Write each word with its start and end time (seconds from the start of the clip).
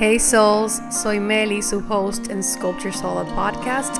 Hey 0.00 0.20
Souls, 0.20 0.80
soy 0.92 1.18
Meli, 1.18 1.60
su 1.60 1.82
host 1.88 2.30
en 2.30 2.40
Sculpture 2.40 2.92
Soul 2.92 3.26
Podcast, 3.34 3.96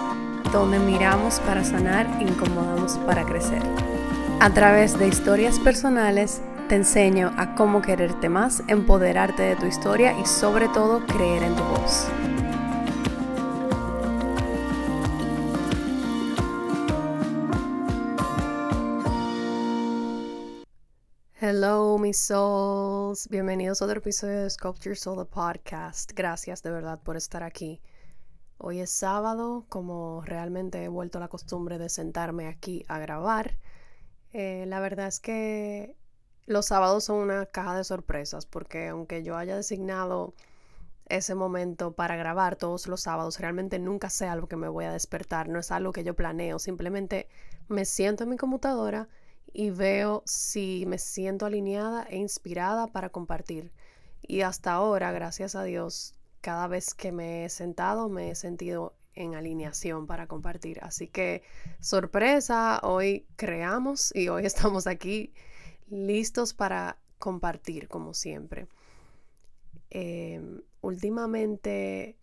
donde 0.53 0.79
miramos 0.79 1.41
para 1.41 1.65
sanar, 1.65 2.07
incomodamos 2.23 2.97
para 2.99 3.25
crecer. 3.25 3.61
A 4.39 4.49
través 4.55 4.97
de 4.97 5.09
historias 5.09 5.59
personales, 5.59 6.41
te 6.69 6.77
enseño 6.77 7.33
a 7.37 7.57
cómo 7.57 7.83
quererte 7.83 8.29
más, 8.29 8.63
empoderarte 8.69 9.43
de 9.43 9.57
tu 9.57 9.67
historia 9.67 10.17
y 10.17 10.25
sobre 10.25 10.69
todo 10.69 11.05
creer 11.05 11.43
en 11.43 11.57
tu 11.57 11.65
voz. 11.65 12.07
Hello, 21.51 21.97
mis 21.97 22.19
souls. 22.19 23.27
Bienvenidos 23.31 23.81
a 23.81 23.87
otro 23.87 24.01
episodio 24.01 24.43
de 24.43 24.51
Sculpture 24.51 24.95
Soul 24.95 25.27
Podcast. 25.27 26.13
Gracias 26.15 26.63
de 26.63 26.71
verdad 26.71 27.01
por 27.03 27.17
estar 27.17 27.43
aquí. 27.43 27.81
Hoy 28.59 28.81
es 28.81 28.91
sábado, 28.91 29.65
como 29.71 30.21
realmente 30.27 30.85
he 30.85 30.89
vuelto 30.89 31.17
a 31.17 31.23
la 31.23 31.29
costumbre 31.29 31.79
de 31.79 31.89
sentarme 31.89 32.49
aquí 32.49 32.85
a 32.87 32.99
grabar. 32.99 33.57
Eh, 34.35 34.67
la 34.67 34.79
verdad 34.81 35.07
es 35.07 35.21
que 35.21 35.97
los 36.45 36.67
sábados 36.67 37.05
son 37.05 37.17
una 37.17 37.47
caja 37.47 37.79
de 37.79 37.85
sorpresas, 37.85 38.45
porque 38.45 38.89
aunque 38.89 39.23
yo 39.23 39.35
haya 39.35 39.57
designado 39.57 40.35
ese 41.07 41.35
momento 41.35 41.93
para 41.95 42.17
grabar 42.17 42.57
todos 42.57 42.89
los 42.89 43.01
sábados, 43.01 43.41
realmente 43.41 43.79
nunca 43.79 44.11
sé 44.11 44.27
algo 44.27 44.49
que 44.49 44.57
me 44.57 44.69
voy 44.69 44.85
a 44.85 44.93
despertar, 44.93 45.49
no 45.49 45.59
es 45.59 45.71
algo 45.73 45.93
que 45.93 46.05
yo 46.05 46.15
planeo, 46.15 46.59
simplemente 46.59 47.27
me 47.69 47.87
siento 47.87 48.25
en 48.25 48.29
mi 48.29 48.37
computadora 48.37 49.09
y 49.53 49.71
veo 49.71 50.23
si 50.27 50.85
me 50.87 50.99
siento 50.99 51.47
alineada 51.47 52.05
e 52.05 52.17
inspirada 52.17 52.87
para 52.87 53.11
compartir. 53.11 53.73
Y 54.23 54.43
hasta 54.43 54.73
ahora, 54.73 55.13
gracias 55.13 55.55
a 55.55 55.65
Dios, 55.65 56.15
cada 56.41 56.67
vez 56.67 56.95
que 56.95 57.13
me 57.13 57.45
he 57.45 57.49
sentado 57.49 58.09
me 58.09 58.31
he 58.31 58.35
sentido 58.35 58.95
en 59.15 59.35
alineación 59.35 60.07
para 60.07 60.27
compartir. 60.27 60.79
Así 60.83 61.09
que 61.09 61.43
sorpresa, 61.81 62.81
hoy 62.83 63.27
creamos 63.37 64.15
y 64.15 64.29
hoy 64.29 64.47
estamos 64.47 64.87
aquí 64.87 65.33
listos 65.89 66.55
para 66.55 66.99
compartir 67.19 67.89
como 67.89 68.15
siempre. 68.15 68.69
Em, 69.91 70.61
últimamente 70.83 72.17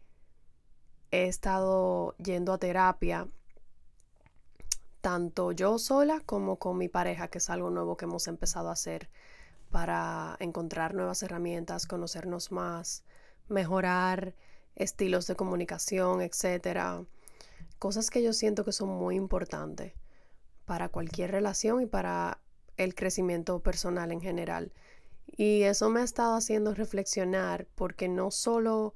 he 1.11 1.27
estado 1.27 2.15
yendo 2.17 2.53
a 2.53 2.57
terapia 2.57 3.27
tanto 5.05 5.51
yo 5.51 5.77
sola 5.77 6.19
como 6.25 6.55
con 6.55 6.79
mi 6.79 6.87
pareja, 6.87 7.27
que 7.27 7.37
es 7.37 7.51
algo 7.51 7.69
nuevo 7.69 7.95
que 7.95 8.05
hemos 8.05 8.27
empezado 8.27 8.69
a 8.69 8.71
hacer 8.71 9.07
para 9.69 10.35
encontrar 10.39 10.95
nuevas 10.95 11.21
herramientas, 11.21 11.85
conocernos 11.85 12.51
más, 12.51 13.03
mejorar 13.47 14.33
estilos 14.75 15.27
de 15.27 15.35
comunicación, 15.35 16.23
etcétera. 16.23 17.05
Cosas 17.77 18.09
que 18.09 18.23
yo 18.23 18.33
siento 18.33 18.65
que 18.65 18.71
son 18.71 18.89
muy 18.89 19.15
importantes 19.15 19.93
para 20.65 20.89
cualquier 20.89 21.29
relación 21.29 21.83
y 21.83 21.85
para 21.85 22.39
el 22.75 22.95
crecimiento 22.95 23.59
personal 23.59 24.11
en 24.11 24.21
general. 24.21 24.73
Y 25.27 25.61
eso 25.61 25.91
me 25.91 25.99
ha 25.99 26.03
estado 26.03 26.33
haciendo 26.33 26.73
reflexionar 26.73 27.67
porque 27.75 28.07
no 28.07 28.31
solo 28.31 28.95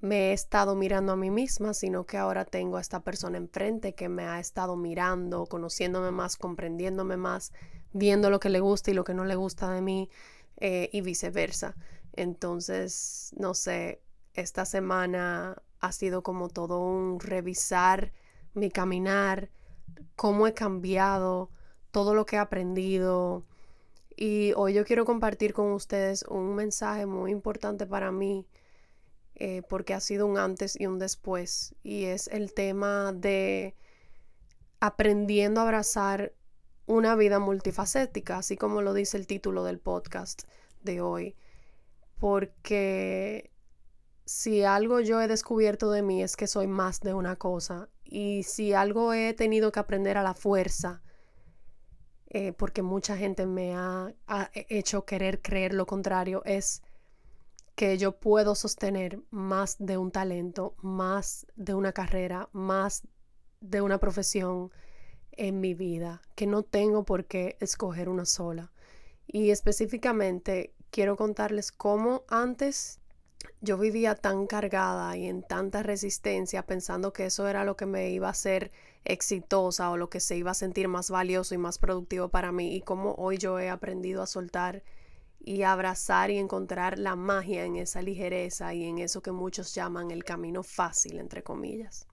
me 0.00 0.30
he 0.30 0.32
estado 0.32 0.74
mirando 0.74 1.12
a 1.12 1.16
mí 1.16 1.30
misma, 1.30 1.74
sino 1.74 2.04
que 2.04 2.16
ahora 2.16 2.44
tengo 2.44 2.78
a 2.78 2.80
esta 2.80 3.00
persona 3.00 3.36
enfrente 3.36 3.94
que 3.94 4.08
me 4.08 4.24
ha 4.24 4.40
estado 4.40 4.76
mirando, 4.76 5.46
conociéndome 5.46 6.10
más, 6.10 6.36
comprendiéndome 6.36 7.16
más, 7.16 7.52
viendo 7.92 8.30
lo 8.30 8.40
que 8.40 8.48
le 8.48 8.60
gusta 8.60 8.90
y 8.90 8.94
lo 8.94 9.04
que 9.04 9.14
no 9.14 9.24
le 9.24 9.34
gusta 9.34 9.70
de 9.70 9.82
mí 9.82 10.08
eh, 10.56 10.88
y 10.92 11.02
viceversa. 11.02 11.76
Entonces, 12.14 13.34
no 13.36 13.54
sé, 13.54 14.00
esta 14.34 14.64
semana 14.64 15.62
ha 15.80 15.92
sido 15.92 16.22
como 16.22 16.48
todo 16.48 16.80
un 16.80 17.20
revisar 17.20 18.12
mi 18.54 18.70
caminar, 18.70 19.50
cómo 20.16 20.46
he 20.46 20.54
cambiado, 20.54 21.50
todo 21.90 22.14
lo 22.14 22.24
que 22.24 22.36
he 22.36 22.38
aprendido. 22.38 23.44
Y 24.16 24.52
hoy 24.56 24.74
yo 24.74 24.84
quiero 24.84 25.04
compartir 25.04 25.52
con 25.52 25.72
ustedes 25.72 26.22
un 26.22 26.54
mensaje 26.54 27.06
muy 27.06 27.30
importante 27.32 27.86
para 27.86 28.10
mí 28.12 28.46
eh, 29.42 29.62
porque 29.66 29.94
ha 29.94 30.00
sido 30.00 30.26
un 30.26 30.36
antes 30.36 30.78
y 30.78 30.86
un 30.86 30.98
después. 30.98 31.74
Y 31.82 32.04
es 32.04 32.28
el 32.28 32.52
tema 32.52 33.10
de 33.14 33.74
aprendiendo 34.80 35.60
a 35.60 35.64
abrazar 35.64 36.34
una 36.84 37.16
vida 37.16 37.38
multifacética, 37.38 38.36
así 38.36 38.58
como 38.58 38.82
lo 38.82 38.92
dice 38.92 39.16
el 39.16 39.26
título 39.26 39.64
del 39.64 39.78
podcast 39.78 40.42
de 40.82 41.00
hoy. 41.00 41.36
Porque 42.18 43.50
si 44.26 44.62
algo 44.62 45.00
yo 45.00 45.22
he 45.22 45.26
descubierto 45.26 45.90
de 45.90 46.02
mí 46.02 46.22
es 46.22 46.36
que 46.36 46.46
soy 46.46 46.66
más 46.66 47.00
de 47.00 47.14
una 47.14 47.36
cosa. 47.36 47.88
Y 48.04 48.42
si 48.42 48.74
algo 48.74 49.14
he 49.14 49.32
tenido 49.32 49.72
que 49.72 49.80
aprender 49.80 50.18
a 50.18 50.22
la 50.22 50.34
fuerza, 50.34 51.02
eh, 52.26 52.52
porque 52.52 52.82
mucha 52.82 53.16
gente 53.16 53.46
me 53.46 53.74
ha, 53.74 54.12
ha 54.26 54.50
hecho 54.52 55.06
querer 55.06 55.40
creer 55.40 55.72
lo 55.72 55.86
contrario, 55.86 56.42
es 56.44 56.82
que 57.80 57.96
yo 57.96 58.12
puedo 58.12 58.54
sostener 58.54 59.22
más 59.30 59.76
de 59.78 59.96
un 59.96 60.10
talento, 60.10 60.74
más 60.82 61.46
de 61.56 61.72
una 61.72 61.92
carrera, 61.92 62.50
más 62.52 63.08
de 63.62 63.80
una 63.80 63.96
profesión 63.96 64.70
en 65.32 65.60
mi 65.60 65.72
vida, 65.72 66.20
que 66.34 66.46
no 66.46 66.62
tengo 66.62 67.06
por 67.06 67.24
qué 67.24 67.56
escoger 67.58 68.10
una 68.10 68.26
sola. 68.26 68.70
Y 69.26 69.48
específicamente 69.48 70.74
quiero 70.90 71.16
contarles 71.16 71.72
cómo 71.72 72.24
antes 72.28 73.00
yo 73.62 73.78
vivía 73.78 74.14
tan 74.14 74.46
cargada 74.46 75.16
y 75.16 75.26
en 75.26 75.42
tanta 75.42 75.82
resistencia 75.82 76.66
pensando 76.66 77.14
que 77.14 77.24
eso 77.24 77.48
era 77.48 77.64
lo 77.64 77.78
que 77.78 77.86
me 77.86 78.10
iba 78.10 78.26
a 78.26 78.32
hacer 78.32 78.72
exitosa 79.06 79.90
o 79.90 79.96
lo 79.96 80.10
que 80.10 80.20
se 80.20 80.36
iba 80.36 80.50
a 80.50 80.54
sentir 80.54 80.86
más 80.88 81.08
valioso 81.08 81.54
y 81.54 81.58
más 81.58 81.78
productivo 81.78 82.28
para 82.28 82.52
mí 82.52 82.76
y 82.76 82.82
cómo 82.82 83.14
hoy 83.14 83.38
yo 83.38 83.58
he 83.58 83.70
aprendido 83.70 84.20
a 84.20 84.26
soltar 84.26 84.82
y 85.40 85.62
abrazar 85.62 86.30
y 86.30 86.38
encontrar 86.38 86.98
la 86.98 87.16
magia 87.16 87.64
en 87.64 87.76
esa 87.76 88.02
ligereza 88.02 88.74
y 88.74 88.84
en 88.84 88.98
eso 88.98 89.22
que 89.22 89.32
muchos 89.32 89.74
llaman 89.74 90.10
el 90.10 90.22
camino 90.22 90.62
fácil, 90.62 91.18
entre 91.18 91.42
comillas. 91.42 92.06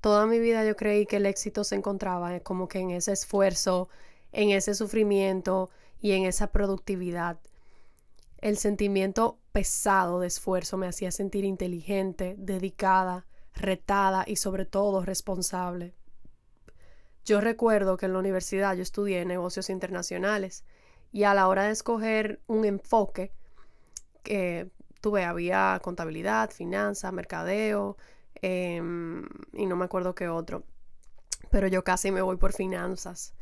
Toda 0.00 0.26
mi 0.26 0.38
vida 0.38 0.64
yo 0.64 0.76
creí 0.76 1.06
que 1.06 1.16
el 1.16 1.26
éxito 1.26 1.64
se 1.64 1.74
encontraba 1.74 2.40
como 2.40 2.68
que 2.68 2.78
en 2.78 2.90
ese 2.90 3.12
esfuerzo, 3.12 3.88
en 4.32 4.50
ese 4.50 4.74
sufrimiento 4.74 5.70
y 6.00 6.12
en 6.12 6.24
esa 6.24 6.48
productividad. 6.48 7.38
El 8.38 8.56
sentimiento 8.56 9.38
pesado 9.52 10.20
de 10.20 10.26
esfuerzo 10.26 10.76
me 10.76 10.86
hacía 10.86 11.10
sentir 11.10 11.44
inteligente, 11.44 12.34
dedicada, 12.38 13.26
retada 13.54 14.24
y 14.26 14.36
sobre 14.36 14.66
todo 14.66 15.04
responsable. 15.04 15.94
Yo 17.24 17.40
recuerdo 17.40 17.96
que 17.96 18.06
en 18.06 18.12
la 18.12 18.20
universidad 18.20 18.76
yo 18.76 18.82
estudié 18.82 19.24
negocios 19.24 19.68
internacionales 19.68 20.64
y 21.16 21.24
a 21.24 21.32
la 21.32 21.48
hora 21.48 21.62
de 21.62 21.70
escoger 21.70 22.40
un 22.46 22.66
enfoque, 22.66 23.32
que 24.22 24.68
tuve, 25.00 25.24
había 25.24 25.80
contabilidad, 25.82 26.50
finanzas, 26.50 27.10
mercadeo 27.10 27.96
em, 28.42 29.24
y 29.54 29.64
no 29.64 29.76
me 29.76 29.86
acuerdo 29.86 30.14
qué 30.14 30.28
otro. 30.28 30.64
Pero 31.50 31.68
yo 31.68 31.84
casi 31.84 32.10
me 32.10 32.20
voy 32.20 32.36
por 32.36 32.52
finanzas 32.52 33.32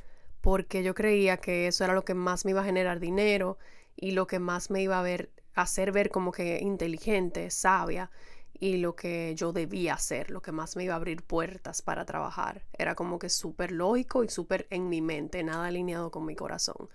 porque 0.40 0.84
yo 0.84 0.94
creía 0.94 1.38
que 1.38 1.66
eso 1.66 1.82
era 1.82 1.94
lo 1.94 2.04
que 2.04 2.14
más 2.14 2.44
me 2.44 2.52
iba 2.52 2.60
a 2.60 2.64
generar 2.64 3.00
dinero 3.00 3.58
y 3.96 4.12
lo 4.12 4.28
que 4.28 4.38
más 4.38 4.70
me 4.70 4.80
iba 4.80 5.00
a 5.00 5.02
ver, 5.02 5.32
hacer 5.54 5.90
ver 5.90 6.10
como 6.10 6.30
que 6.30 6.60
inteligente, 6.60 7.50
sabia 7.50 8.08
y 8.52 8.76
lo 8.76 8.94
que 8.94 9.34
yo 9.34 9.52
debía 9.52 9.94
hacer, 9.94 10.30
lo 10.30 10.42
que 10.42 10.52
más 10.52 10.76
me 10.76 10.84
iba 10.84 10.94
a 10.94 10.98
abrir 10.98 11.24
puertas 11.24 11.82
para 11.82 12.04
trabajar. 12.04 12.62
Era 12.78 12.94
como 12.94 13.18
que 13.18 13.28
súper 13.28 13.72
lógico 13.72 14.22
y 14.22 14.28
súper 14.28 14.68
en 14.70 14.88
mi 14.88 15.02
mente, 15.02 15.42
nada 15.42 15.66
alineado 15.66 16.12
con 16.12 16.24
mi 16.24 16.36
corazón 16.36 16.88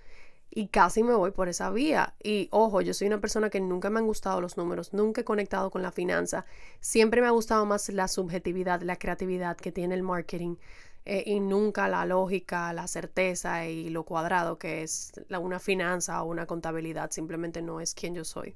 y 0.59 0.67
casi 0.67 1.03
me 1.03 1.13
voy 1.13 1.31
por 1.31 1.47
esa 1.47 1.69
vía. 1.69 2.15
Y 2.21 2.49
ojo, 2.51 2.81
yo 2.81 2.93
soy 2.93 3.07
una 3.07 3.21
persona 3.21 3.49
que 3.49 3.61
nunca 3.61 3.89
me 3.89 3.99
han 3.99 4.05
gustado 4.05 4.41
los 4.41 4.57
números, 4.57 4.93
nunca 4.93 5.21
he 5.21 5.23
conectado 5.23 5.71
con 5.71 5.81
la 5.81 5.93
finanza, 5.93 6.45
siempre 6.81 7.21
me 7.21 7.27
ha 7.27 7.31
gustado 7.31 7.65
más 7.65 7.87
la 7.87 8.09
subjetividad, 8.09 8.81
la 8.81 8.97
creatividad 8.97 9.55
que 9.55 9.71
tiene 9.71 9.95
el 9.95 10.03
marketing 10.03 10.57
eh, 11.05 11.23
y 11.25 11.39
nunca 11.39 11.87
la 11.87 12.05
lógica, 12.05 12.73
la 12.73 12.87
certeza 12.87 13.67
y 13.67 13.89
lo 13.89 14.03
cuadrado 14.03 14.57
que 14.57 14.83
es 14.83 15.13
la, 15.29 15.39
una 15.39 15.59
finanza 15.59 16.21
o 16.21 16.25
una 16.25 16.45
contabilidad, 16.45 17.09
simplemente 17.11 17.61
no 17.61 17.79
es 17.79 17.93
quien 17.93 18.13
yo 18.13 18.25
soy. 18.25 18.53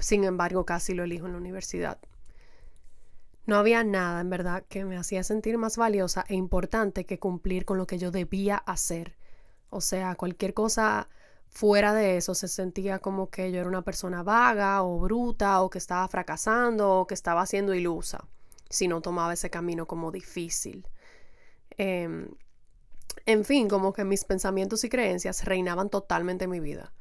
Sin 0.00 0.24
embargo, 0.24 0.66
casi 0.66 0.92
lo 0.92 1.04
elijo 1.04 1.26
en 1.26 1.32
la 1.32 1.38
universidad. 1.38 1.98
No 3.46 3.54
había 3.58 3.84
nada, 3.84 4.20
en 4.20 4.28
verdad, 4.28 4.64
que 4.68 4.84
me 4.84 4.96
hacía 4.96 5.22
sentir 5.22 5.56
más 5.56 5.76
valiosa 5.76 6.24
e 6.28 6.34
importante 6.34 7.06
que 7.06 7.20
cumplir 7.20 7.64
con 7.64 7.78
lo 7.78 7.86
que 7.86 7.96
yo 7.96 8.10
debía 8.10 8.56
hacer 8.56 9.14
o 9.76 9.80
sea, 9.80 10.14
cualquier 10.14 10.54
cosa 10.54 11.08
fuera 11.48 11.94
de 11.94 12.16
eso 12.16 12.34
se 12.34 12.48
sentía 12.48 12.98
como 12.98 13.30
que 13.30 13.50
yo 13.50 13.60
era 13.60 13.68
una 13.68 13.82
persona 13.82 14.22
vaga 14.22 14.82
o 14.82 14.98
bruta 14.98 15.62
o 15.62 15.70
que 15.70 15.78
estaba 15.78 16.06
fracasando 16.08 17.00
o 17.00 17.06
que 17.06 17.14
estaba 17.14 17.46
siendo 17.46 17.74
ilusa 17.74 18.26
si 18.68 18.88
no 18.88 19.00
tomaba 19.00 19.32
ese 19.32 19.50
camino 19.50 19.86
como 19.86 20.10
difícil. 20.10 20.86
Em, 21.78 22.28
en 23.26 23.44
fin, 23.44 23.68
como 23.68 23.92
que 23.92 24.04
mis 24.04 24.24
pensamientos 24.24 24.84
y 24.84 24.88
creencias 24.88 25.44
reinaban 25.44 25.88
totalmente 25.88 26.44
en 26.44 26.50
mi 26.50 26.60
vida. 26.60 26.92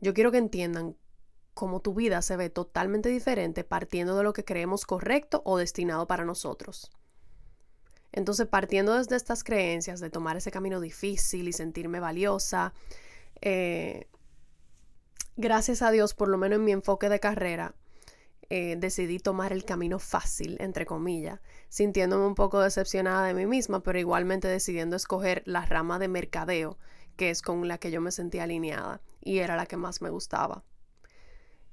Yo 0.00 0.14
quiero 0.14 0.30
que 0.32 0.38
entiendan 0.38 0.96
cómo 1.54 1.80
tu 1.80 1.94
vida 1.94 2.22
se 2.22 2.36
ve 2.36 2.50
totalmente 2.50 3.08
diferente 3.08 3.64
partiendo 3.64 4.16
de 4.16 4.24
lo 4.24 4.32
que 4.32 4.44
creemos 4.44 4.86
correcto 4.86 5.42
o 5.44 5.58
destinado 5.58 6.06
para 6.06 6.24
nosotros. 6.24 6.90
Entonces, 8.14 8.46
partiendo 8.46 8.94
desde 8.94 9.16
estas 9.16 9.42
creencias 9.42 9.98
de 9.98 10.08
tomar 10.08 10.36
ese 10.36 10.52
camino 10.52 10.80
difícil 10.80 11.48
y 11.48 11.52
sentirme 11.52 11.98
valiosa, 11.98 12.72
eh, 13.40 14.06
gracias 15.36 15.82
a 15.82 15.90
Dios, 15.90 16.14
por 16.14 16.28
lo 16.28 16.38
menos 16.38 16.58
en 16.58 16.64
mi 16.64 16.70
enfoque 16.70 17.08
de 17.08 17.18
carrera, 17.18 17.74
eh, 18.50 18.76
decidí 18.78 19.18
tomar 19.18 19.52
el 19.52 19.64
camino 19.64 19.98
fácil, 19.98 20.56
entre 20.60 20.86
comillas, 20.86 21.40
sintiéndome 21.68 22.24
un 22.24 22.36
poco 22.36 22.60
decepcionada 22.60 23.26
de 23.26 23.34
mí 23.34 23.46
misma, 23.46 23.82
pero 23.82 23.98
igualmente 23.98 24.46
decidiendo 24.46 24.94
escoger 24.94 25.42
la 25.44 25.66
rama 25.66 25.98
de 25.98 26.06
mercadeo, 26.06 26.78
que 27.16 27.30
es 27.30 27.42
con 27.42 27.66
la 27.66 27.78
que 27.78 27.90
yo 27.90 28.00
me 28.00 28.12
sentía 28.12 28.44
alineada 28.44 29.00
y 29.20 29.38
era 29.38 29.56
la 29.56 29.66
que 29.66 29.76
más 29.76 30.02
me 30.02 30.10
gustaba. 30.10 30.62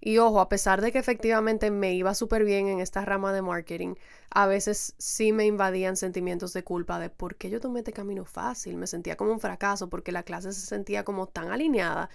Y 0.04 0.18
ojo, 0.18 0.42
a 0.42 0.50
pesar 0.50 0.82
de 0.82 0.92
que 0.92 0.98
efectivamente 0.98 1.70
me 1.70 1.94
iba 1.94 2.16
súper 2.16 2.44
bien 2.44 2.68
en 2.68 2.80
esta 2.80 3.06
rama 3.06 3.32
de 3.34 3.44
marketing, 3.44 3.94
a 4.32 4.48
veces 4.48 4.96
sí 4.98 5.32
me 5.32 5.46
invadían 5.46 5.96
sentimientos 5.96 6.54
de 6.54 6.64
culpa 6.64 6.98
de 6.98 7.12
por 7.12 7.36
qué 7.36 7.52
yo 7.52 7.60
tomé 7.62 7.80
este 7.82 7.94
camino 7.94 8.26
fácil. 8.26 8.78
Me 8.78 8.88
sentía 8.88 9.16
como 9.16 9.32
un 9.32 9.40
fracaso 9.40 9.90
porque 9.90 10.12
la 10.12 10.24
clase 10.24 10.54
se 10.54 10.66
sentía 10.66 11.04
como 11.04 11.28
tan 11.28 11.52
alineada. 11.52 12.10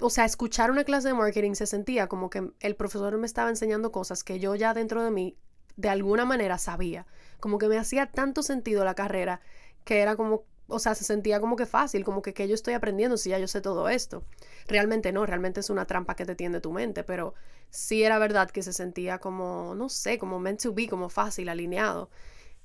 O 0.00 0.10
sea, 0.10 0.24
escuchar 0.24 0.72
una 0.72 0.82
clase 0.82 1.08
de 1.08 1.14
marketing 1.14 1.54
se 1.54 1.66
sentía 1.68 2.08
como 2.08 2.28
que 2.28 2.50
el 2.58 2.74
profesor 2.74 3.16
me 3.18 3.26
estaba 3.26 3.50
enseñando 3.50 3.92
cosas 3.92 4.24
que 4.24 4.40
yo 4.40 4.56
ya 4.56 4.74
dentro 4.74 5.04
de 5.04 5.12
mí 5.12 5.36
de 5.76 5.90
alguna 5.90 6.24
manera 6.24 6.58
sabía. 6.58 7.06
Como 7.38 7.58
que 7.58 7.68
me 7.68 7.78
hacía 7.78 8.06
tanto 8.06 8.42
sentido 8.42 8.84
la 8.84 8.96
carrera 8.96 9.40
que 9.84 10.00
era 10.00 10.16
como 10.16 10.42
o 10.68 10.78
sea, 10.78 10.94
se 10.94 11.04
sentía 11.04 11.40
como 11.40 11.56
que 11.56 11.66
fácil, 11.66 12.04
como 12.04 12.22
que, 12.22 12.34
que 12.34 12.46
yo 12.46 12.54
estoy 12.54 12.74
aprendiendo 12.74 13.16
si 13.16 13.30
ya 13.30 13.38
yo 13.38 13.48
sé 13.48 13.60
todo 13.60 13.88
esto. 13.88 14.24
Realmente 14.68 15.12
no, 15.12 15.24
realmente 15.26 15.60
es 15.60 15.70
una 15.70 15.86
trampa 15.86 16.14
que 16.14 16.26
te 16.26 16.34
tiende 16.34 16.60
tu 16.60 16.72
mente, 16.72 17.04
pero 17.04 17.34
sí 17.70 18.02
era 18.04 18.18
verdad 18.18 18.50
que 18.50 18.62
se 18.62 18.72
sentía 18.72 19.18
como, 19.18 19.74
no 19.74 19.88
sé, 19.88 20.18
como 20.18 20.38
meant 20.38 20.62
to 20.62 20.74
be, 20.74 20.86
como 20.88 21.08
fácil, 21.08 21.48
alineado. 21.48 22.10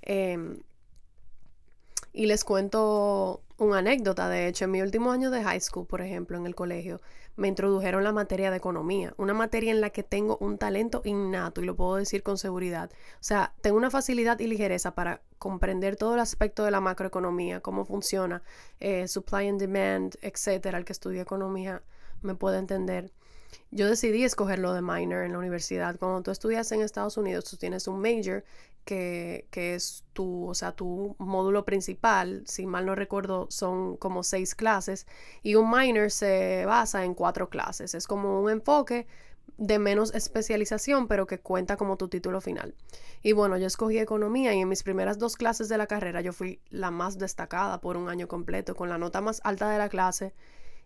Em, 0.01 0.59
y 2.11 2.25
les 2.27 2.43
cuento 2.43 3.41
una 3.57 3.79
anécdota, 3.79 4.29
de 4.29 4.47
hecho, 4.47 4.65
en 4.65 4.71
mi 4.71 4.81
último 4.81 5.11
año 5.11 5.31
de 5.31 5.43
high 5.43 5.61
school, 5.61 5.87
por 5.87 6.01
ejemplo, 6.01 6.37
en 6.37 6.45
el 6.45 6.55
colegio, 6.55 7.01
me 7.35 7.47
introdujeron 7.47 8.03
la 8.03 8.11
materia 8.11 8.51
de 8.51 8.57
economía, 8.57 9.13
una 9.17 9.33
materia 9.33 9.71
en 9.71 9.81
la 9.81 9.89
que 9.89 10.03
tengo 10.03 10.37
un 10.39 10.57
talento 10.57 11.01
innato 11.03 11.61
y 11.61 11.65
lo 11.65 11.75
puedo 11.75 11.95
decir 11.95 12.23
con 12.23 12.37
seguridad. 12.37 12.91
O 12.91 13.17
sea, 13.23 13.53
tengo 13.61 13.77
una 13.77 13.89
facilidad 13.89 14.39
y 14.39 14.47
ligereza 14.47 14.93
para 14.93 15.21
comprender 15.39 15.95
todo 15.95 16.13
el 16.13 16.19
aspecto 16.19 16.63
de 16.63 16.71
la 16.71 16.81
macroeconomía, 16.81 17.61
cómo 17.61 17.85
funciona, 17.85 18.43
eh, 18.79 19.07
supply 19.07 19.47
and 19.47 19.59
demand, 19.59 20.15
etcétera. 20.21 20.77
El 20.77 20.85
que 20.85 20.93
estudia 20.93 21.21
economía 21.21 21.81
me 22.21 22.35
puede 22.35 22.59
entender. 22.59 23.11
Yo 23.71 23.87
decidí 23.87 24.23
escogerlo 24.23 24.73
de 24.73 24.81
minor 24.81 25.23
en 25.23 25.33
la 25.33 25.39
universidad. 25.39 25.97
Cuando 25.97 26.21
tú 26.23 26.31
estudias 26.31 26.71
en 26.71 26.81
Estados 26.81 27.17
Unidos, 27.17 27.45
tú 27.45 27.57
tienes 27.57 27.87
un 27.87 28.01
major 28.01 28.43
que, 28.85 29.47
es 29.51 30.03
tu, 30.13 30.47
o 30.49 30.53
sea, 30.53 30.73
tu 30.73 31.15
módulo 31.17 31.65
principal, 31.65 32.43
si 32.45 32.65
mal 32.65 32.85
no 32.85 32.95
recuerdo, 32.95 33.47
son 33.49 33.97
como 33.97 34.23
seis 34.23 34.55
clases, 34.55 35.07
y 35.41 35.55
un 35.55 35.71
minor 35.71 36.11
se 36.11 36.65
basa 36.65 37.05
en 37.05 37.13
cuatro 37.13 37.49
clases. 37.49 37.95
Es 37.95 38.07
como 38.07 38.41
un 38.41 38.49
enfoque 38.51 39.07
de 39.57 39.79
menos 39.79 40.13
especialización, 40.15 41.07
pero 41.07 41.27
que 41.27 41.39
cuenta 41.39 41.77
como 41.77 41.97
tu 41.97 42.07
título 42.07 42.41
final. 42.41 42.75
Y 43.21 43.33
bueno, 43.33 43.57
yo 43.57 43.67
escogí 43.67 43.99
economía 43.99 44.53
y 44.53 44.59
en 44.59 44.69
mis 44.69 44.83
primeras 44.83 45.19
dos 45.19 45.37
clases 45.37 45.69
de 45.69 45.77
la 45.77 45.87
carrera 45.87 46.21
yo 46.21 46.33
fui 46.33 46.59
la 46.69 46.91
más 46.91 47.17
destacada 47.17 47.79
por 47.79 47.95
un 47.97 48.09
año 48.09 48.27
completo, 48.27 48.75
con 48.75 48.89
la 48.89 48.97
nota 48.97 49.21
más 49.21 49.41
alta 49.43 49.69
de 49.69 49.77
la 49.77 49.89
clase 49.89 50.33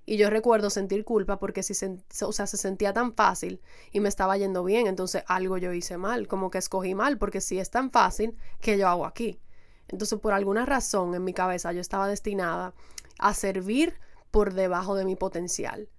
y 0.09 0.15
yo 0.15 0.30
recuerdo 0.30 0.69
sentir 0.69 1.04
culpa 1.04 1.38
porque 1.38 1.63
si 1.63 1.74
se, 1.74 2.00
o 2.21 2.31
sea, 2.31 2.48
se 2.48 2.56
sentía 2.56 2.94
tan 2.94 3.13
fácil 3.13 3.59
y 3.92 4.00
me 4.00 4.07
estaba 4.07 4.38
yendo 4.38 4.63
bien, 4.63 4.88
entonces 4.88 5.21
algo 5.27 5.57
yo 5.57 5.74
hice 5.74 5.98
mal, 5.98 6.30
como 6.30 6.50
que 6.50 6.59
escogí 6.59 6.95
mal, 6.95 7.18
porque 7.18 7.42
si 7.42 7.59
es 7.59 7.69
tan 7.69 7.92
fácil, 7.92 8.38
¿qué 8.62 8.77
yo 8.77 8.88
hago 8.88 9.06
aquí? 9.06 9.42
Entonces, 9.89 10.18
por 10.19 10.31
alguna 10.31 10.65
razón 10.65 11.13
en 11.13 11.25
mi 11.25 11.33
cabeza 11.33 11.74
yo 11.74 11.81
estaba 11.81 12.07
destinada 12.07 12.74
a 13.19 13.33
servir 13.33 14.00
por 14.31 14.54
debajo 14.54 14.95
de 14.95 15.04
mi 15.04 15.18
potencial. 15.18 15.89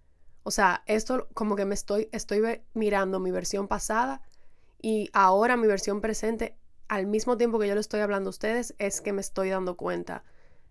O 0.42 0.50
sea, 0.50 0.82
esto 0.86 1.28
como 1.34 1.54
que 1.54 1.66
me 1.66 1.74
estoy, 1.74 2.08
estoy 2.10 2.62
mirando 2.72 3.20
mi 3.20 3.30
versión 3.30 3.68
pasada 3.68 4.22
y 4.80 5.10
ahora 5.12 5.58
mi 5.58 5.66
versión 5.66 6.00
presente, 6.00 6.56
al 6.88 7.06
mismo 7.06 7.36
tiempo 7.36 7.58
que 7.58 7.68
yo 7.68 7.74
le 7.74 7.80
estoy 7.82 8.00
hablando 8.00 8.28
a 8.28 8.30
ustedes, 8.30 8.74
es 8.78 9.02
que 9.02 9.12
me 9.12 9.20
estoy 9.20 9.50
dando 9.50 9.76
cuenta 9.76 10.24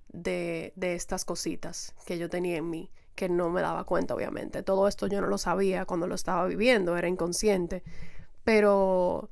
de, 0.08 0.74
de 0.76 0.96
estas 0.96 1.24
cositas 1.24 1.94
que 2.08 2.18
yo 2.18 2.32
tenía 2.32 2.58
en 2.58 2.68
mí 2.68 2.90
que 3.18 3.28
no 3.30 3.50
me 3.50 3.62
daba 3.62 3.84
cuenta, 3.84 4.14
obviamente. 4.14 4.64
Todo 4.64 4.88
esto 4.88 5.08
yo 5.08 5.20
no 5.20 5.28
lo 5.28 5.40
sabía 5.40 5.86
cuando 5.86 6.08
lo 6.08 6.16
estaba 6.16 6.46
viviendo, 6.46 6.96
era 6.96 7.08
inconsciente. 7.10 7.84
Pero 8.44 9.32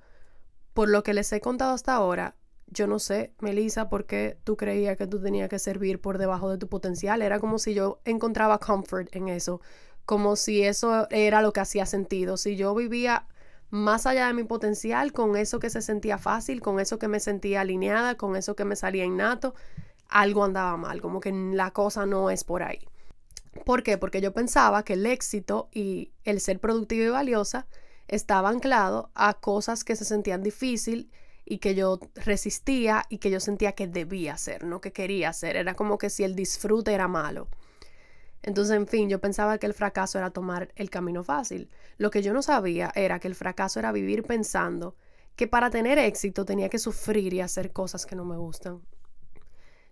por 0.74 0.90
lo 0.90 1.04
que 1.04 1.14
les 1.14 1.32
he 1.32 1.40
contado 1.40 1.74
hasta 1.74 1.94
ahora, 1.94 2.36
yo 2.68 2.88
no 2.88 2.98
sé, 2.98 3.34
Melissa, 3.40 3.88
por 3.88 4.06
qué 4.06 4.40
tú 4.44 4.58
creías 4.58 4.98
que 4.98 5.06
tú 5.06 5.22
tenías 5.22 5.50
que 5.50 5.60
servir 5.60 6.02
por 6.02 6.18
debajo 6.18 6.50
de 6.50 6.58
tu 6.58 6.68
potencial. 6.68 7.22
Era 7.22 7.40
como 7.40 7.60
si 7.60 7.76
yo 7.76 8.02
encontraba 8.06 8.58
comfort 8.58 9.16
en 9.16 9.30
eso, 9.30 9.62
como 10.06 10.36
si 10.36 10.64
eso 10.64 11.08
era 11.12 11.44
lo 11.44 11.54
que 11.54 11.60
hacía 11.60 11.86
sentido. 11.86 12.38
Si 12.38 12.56
yo 12.56 12.74
vivía 12.74 13.28
más 13.70 14.08
allá 14.08 14.28
de 14.28 14.34
mi 14.34 14.44
potencial, 14.46 15.14
con 15.14 15.38
eso 15.38 15.60
que 15.60 15.70
se 15.70 15.84
sentía 15.84 16.18
fácil, 16.18 16.62
con 16.62 16.80
eso 16.80 16.98
que 16.98 17.08
me 17.08 17.20
sentía 17.20 17.62
alineada, 17.62 18.16
con 18.16 18.36
eso 18.36 18.56
que 18.56 18.66
me 18.66 18.76
salía 18.76 19.06
innato, 19.06 19.54
algo 20.10 20.44
andaba 20.44 20.76
mal, 20.76 21.02
como 21.02 21.20
que 21.20 21.32
la 21.32 21.72
cosa 21.72 22.08
no 22.08 22.32
es 22.32 22.44
por 22.44 22.64
ahí. 22.64 22.80
¿Por 23.64 23.84
qué? 23.84 23.98
Porque 23.98 24.22
yo 24.22 24.34
pensaba 24.34 24.84
que 24.84 24.94
el 24.94 25.06
éxito 25.06 25.70
y 25.72 26.12
el 26.24 26.42
ser 26.42 26.60
productiva 26.60 27.06
y 27.06 27.10
valiosa 27.10 27.68
estaba 28.08 28.50
anclado 28.50 29.10
a 29.16 29.36
cosas 29.36 29.84
que 29.84 29.96
se 29.96 30.06
sentían 30.06 30.44
difícil 30.44 31.10
y 31.46 31.60
que 31.60 31.76
yo 31.76 32.00
resistía 32.16 33.04
y 33.10 33.20
que 33.20 33.30
yo 33.30 33.40
sentía 33.40 33.74
que 33.74 33.88
debía 33.88 34.34
hacer, 34.34 34.64
no 34.64 34.82
que 34.82 34.92
quería 34.92 35.30
hacer. 35.30 35.56
Era 35.56 35.76
como 35.76 35.98
que 35.98 36.10
si 36.10 36.24
el 36.24 36.36
disfrute 36.36 36.94
era 36.94 37.08
malo. 37.08 37.48
Entonces, 38.42 38.76
en 38.76 38.88
fin, 38.88 39.10
yo 39.10 39.20
pensaba 39.20 39.58
que 39.58 39.66
el 39.66 39.74
fracaso 39.74 40.20
era 40.20 40.30
tomar 40.30 40.72
el 40.76 40.90
camino 40.92 41.24
fácil. 41.24 41.70
Lo 41.98 42.12
que 42.12 42.22
yo 42.22 42.34
no 42.34 42.44
sabía 42.44 42.92
era 42.94 43.20
que 43.20 43.28
el 43.28 43.36
fracaso 43.36 43.80
era 43.80 43.92
vivir 43.92 44.24
pensando 44.24 44.96
que 45.36 45.48
para 45.48 45.70
tener 45.70 45.98
éxito 45.98 46.46
tenía 46.46 46.70
que 46.70 46.80
sufrir 46.80 47.34
y 47.34 47.42
hacer 47.42 47.72
cosas 47.72 48.06
que 48.06 48.16
no 48.16 48.24
me 48.24 48.38
gustan. 48.38 48.82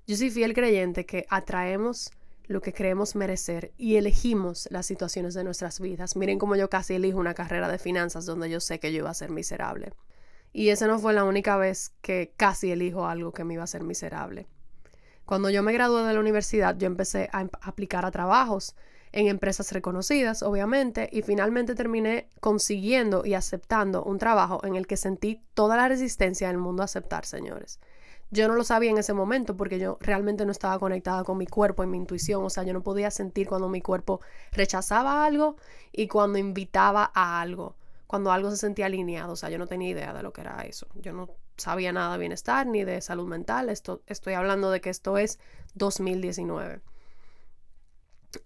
Yo 0.06 0.15
soy 0.15 0.30
fiel 0.30 0.54
creyente 0.54 1.06
que 1.06 1.25
atraemos 1.30 2.12
lo 2.45 2.62
que 2.62 2.74
creemos 2.74 3.16
merecer 3.16 3.74
y 3.78 3.95
elegimos 3.95 4.68
las 4.72 4.86
situaciones 4.86 5.34
de 5.34 5.44
nuestras 5.44 5.80
vidas. 5.80 6.16
Miren 6.16 6.40
cómo 6.40 6.56
yo 6.56 6.69
casi 6.69 6.95
elijo 6.95 7.19
una 7.19 7.34
carrera 7.34 7.69
de 7.69 7.80
finanzas 7.80 8.25
donde 8.25 8.50
yo 8.50 8.60
sé 8.60 8.80
que 8.80 8.92
yo 8.92 9.00
iba 9.00 9.10
a 9.10 9.13
ser 9.13 9.31
miserable. 9.31 9.94
Y 10.51 10.69
esa 10.69 10.88
no 10.88 11.00
fue 11.00 11.13
la 11.13 11.24
única 11.24 11.58
vez 11.58 11.94
que 12.01 12.34
casi 12.38 12.72
elijo 12.72 13.08
algo 13.08 13.32
que 13.32 13.44
me 13.44 13.56
iba 13.56 13.63
a 13.63 13.68
ser 13.68 13.84
miserable. 13.84 14.48
Cuando 15.25 15.50
yo 15.50 15.63
me 15.63 15.74
gradué 15.74 16.03
de 16.03 16.13
la 16.13 16.20
universidad, 16.20 16.77
yo 16.77 16.86
empecé 16.86 17.29
a 17.32 17.48
aplicar 17.62 18.06
a 18.06 18.12
trabajos 18.12 18.75
en 19.13 19.27
empresas 19.27 19.72
reconocidas, 19.72 20.44
obviamente, 20.44 21.08
y 21.12 21.22
finalmente 21.22 21.75
terminé 21.75 22.29
consiguiendo 22.39 23.25
y 23.25 23.36
aceptando 23.36 24.03
un 24.03 24.18
trabajo 24.18 24.60
en 24.65 24.75
el 24.75 24.86
que 24.86 24.98
sentí 24.98 25.41
toda 25.53 25.77
la 25.77 25.88
resistencia 25.88 26.48
del 26.48 26.58
mundo 26.58 26.82
a 26.82 26.86
aceptar, 26.86 27.25
señores. 27.25 27.79
Yo 28.34 28.48
no 28.48 28.56
lo 28.56 28.63
sabía 28.63 28.90
en 28.90 28.98
ese 28.98 29.13
momento 29.13 29.56
porque 29.56 29.78
yo 29.78 30.00
realmente 30.02 30.44
no 30.44 30.52
estaba 30.52 30.80
conectada 30.80 31.24
con 31.24 31.38
mi 31.38 31.46
cuerpo 31.46 31.84
y 31.84 31.88
mi 31.88 31.98
intuición. 31.98 32.44
O 32.44 32.50
sea, 32.50 32.63
yo 32.63 32.74
no 32.74 32.82
podía 32.82 33.12
sentir 33.12 33.48
cuando 33.48 33.70
mi 33.70 33.80
cuerpo 33.80 34.22
rechazaba 34.52 35.24
algo 35.24 35.56
y 35.92 36.08
cuando 36.08 36.40
invitaba 36.40 37.12
a 37.13 37.42
algo. 37.42 37.75
Cuando 38.08 38.32
algo 38.32 38.50
se 38.50 38.58
sentía 38.58 38.88
alineado. 38.88 39.34
O 39.34 39.36
sea, 39.36 39.52
yo 39.52 39.60
no 39.60 39.68
tenía 39.68 39.90
idea 39.90 40.13
de 40.13 40.24
lo 40.24 40.34
que 40.34 40.42
era 40.42 40.63
eso. 40.63 40.88
Yo 40.96 41.13
no 41.13 41.30
sabía 41.58 41.92
nada 41.92 42.13
de 42.13 42.18
bienestar 42.18 42.66
ni 42.66 42.84
de 42.84 43.02
salud 43.02 43.28
mental. 43.28 43.70
Esto, 43.70 44.02
estoy 44.08 44.34
hablando 44.34 44.72
de 44.72 44.82
que 44.82 44.90
esto 44.90 45.20
es 45.20 45.38
2019. 45.75 46.82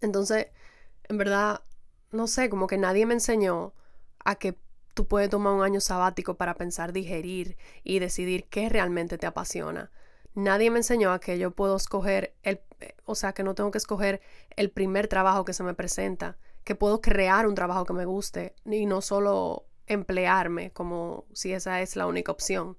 Entonces, 0.02 0.48
en 1.08 1.18
verdad, 1.18 1.62
no 2.12 2.28
sé, 2.28 2.50
como 2.50 2.68
que 2.68 2.78
nadie 2.78 3.06
me 3.06 3.14
enseñó 3.14 3.72
a 4.26 4.36
que 4.36 4.58
tú 4.98 5.08
puedes 5.08 5.30
tomar 5.30 5.54
un 5.54 5.62
año 5.62 5.80
sabático 5.80 6.38
para 6.38 6.56
pensar, 6.56 6.92
digerir 6.92 7.56
y 7.84 8.00
decidir 8.00 8.46
qué 8.50 8.68
realmente 8.68 9.20
te 9.20 9.28
apasiona. 9.28 9.92
Nadie 10.34 10.72
me 10.72 10.80
enseñó 10.80 11.12
a 11.12 11.20
que 11.20 11.38
yo 11.38 11.52
puedo 11.52 11.76
escoger 11.76 12.34
el, 12.42 12.62
o 13.06 13.14
sea, 13.14 13.34
que 13.34 13.44
no 13.44 13.54
tengo 13.54 13.70
que 13.70 13.78
escoger 13.78 14.22
el 14.56 14.72
primer 14.72 15.08
trabajo 15.08 15.46
que 15.46 15.54
se 15.54 15.62
me 15.62 15.76
presenta, 15.76 16.36
que 16.64 16.74
puedo 16.74 17.00
crear 17.00 17.46
un 17.46 17.54
trabajo 17.54 17.86
que 17.86 17.94
me 17.94 18.06
guste 18.06 18.56
y 18.66 18.88
no 18.88 19.02
solo 19.02 19.68
emplearme 19.86 20.72
como 20.72 21.26
si 21.32 21.54
esa 21.54 21.80
es 21.82 21.96
la 21.96 22.08
única 22.08 22.32
opción. 22.32 22.76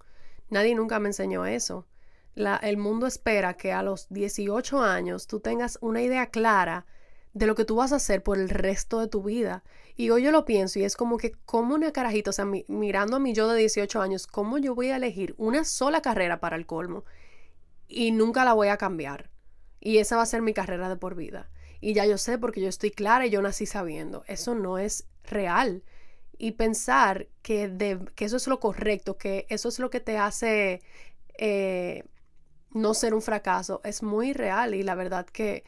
Nadie 0.50 0.74
nunca 0.74 0.98
me 0.98 1.10
enseñó 1.10 1.46
eso. 1.46 1.86
La, 2.34 2.56
el 2.56 2.78
mundo 2.78 3.06
espera 3.06 3.54
que 3.54 3.72
a 3.72 3.84
los 3.84 4.08
18 4.08 4.82
años 4.82 5.28
tú 5.28 5.38
tengas 5.38 5.78
una 5.80 6.02
idea 6.02 6.26
clara 6.30 6.84
de 7.32 7.46
lo 7.46 7.54
que 7.54 7.64
tú 7.64 7.76
vas 7.76 7.92
a 7.92 7.96
hacer 7.96 8.22
por 8.22 8.38
el 8.38 8.48
resto 8.48 9.00
de 9.00 9.08
tu 9.08 9.22
vida. 9.22 9.64
Y 9.96 10.10
hoy 10.10 10.22
yo 10.22 10.30
lo 10.30 10.44
pienso 10.44 10.78
y 10.78 10.84
es 10.84 10.96
como 10.96 11.18
que, 11.18 11.32
como 11.44 11.74
una 11.74 11.92
carajita, 11.92 12.30
o 12.30 12.32
sea, 12.32 12.46
mirando 12.68 13.16
a 13.16 13.18
mi 13.20 13.32
yo 13.32 13.48
de 13.48 13.58
18 13.60 14.00
años, 14.00 14.26
¿cómo 14.26 14.58
yo 14.58 14.74
voy 14.74 14.88
a 14.90 14.96
elegir 14.96 15.34
una 15.38 15.64
sola 15.64 16.02
carrera 16.02 16.40
para 16.40 16.56
el 16.56 16.66
colmo? 16.66 17.04
Y 17.88 18.12
nunca 18.12 18.44
la 18.44 18.52
voy 18.52 18.68
a 18.68 18.76
cambiar. 18.76 19.30
Y 19.80 19.98
esa 19.98 20.16
va 20.16 20.22
a 20.22 20.26
ser 20.26 20.42
mi 20.42 20.54
carrera 20.54 20.88
de 20.88 20.96
por 20.96 21.14
vida. 21.14 21.50
Y 21.80 21.94
ya 21.94 22.06
yo 22.06 22.18
sé 22.18 22.38
porque 22.38 22.60
yo 22.60 22.68
estoy 22.68 22.90
clara 22.90 23.26
y 23.26 23.30
yo 23.30 23.42
nací 23.42 23.66
sabiendo. 23.66 24.24
Eso 24.26 24.54
no 24.54 24.78
es 24.78 25.06
real. 25.24 25.82
y 26.40 26.52
pensar 26.52 27.26
que, 27.42 27.68
de, 27.68 27.98
que 28.14 28.24
eso 28.24 28.36
es 28.36 28.46
lo 28.46 28.60
correcto, 28.60 29.18
que 29.18 29.44
eso 29.48 29.68
es 29.68 29.80
lo 29.80 29.90
que 29.90 29.98
te 29.98 30.18
hace 30.18 30.82
eh, 31.36 32.04
no 32.72 32.94
ser 32.94 33.14
un 33.14 33.22
fracaso, 33.22 33.80
es 33.84 34.02
muy 34.02 34.32
real 34.32 34.74
y 34.74 34.82
la 34.82 34.94
verdad 34.94 35.26
que 35.26 35.64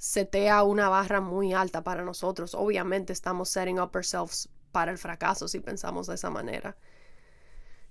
setea 0.00 0.62
una 0.62 0.88
barra 0.88 1.20
muy 1.20 1.52
alta 1.52 1.84
para 1.84 2.02
nosotros. 2.02 2.54
Obviamente 2.54 3.12
estamos 3.12 3.50
setting 3.50 3.78
up 3.78 3.90
ourselves 3.94 4.48
para 4.72 4.90
el 4.90 4.96
fracaso 4.96 5.46
si 5.46 5.60
pensamos 5.60 6.06
de 6.06 6.14
esa 6.14 6.30
manera. 6.30 6.74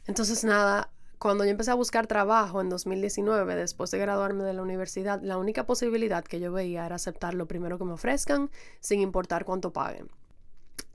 Entonces 0.08 0.44
nada, 0.44 0.90
cuando 1.20 1.46
yo 1.46 1.52
empecé 1.52 1.70
a 1.70 1.76
buscar 1.76 2.08
trabajo 2.08 2.62
en 2.62 2.70
2019, 2.70 3.56
después 3.56 3.92
de 3.92 4.00
graduarme 4.00 4.44
de 4.44 4.54
la 4.54 4.64
universidad, 4.64 5.22
la 5.22 5.38
única 5.38 5.68
posibilidad 5.68 6.24
que 6.24 6.40
yo 6.40 6.52
veía 6.52 6.88
era 6.88 6.96
aceptar 6.96 7.36
lo 7.36 7.48
primero 7.48 7.78
que 7.78 7.86
me 7.86 7.94
ofrezcan, 7.94 8.50
sin 8.80 9.02
importar 9.02 9.46
cuánto 9.46 9.72
paguen. 9.72 10.10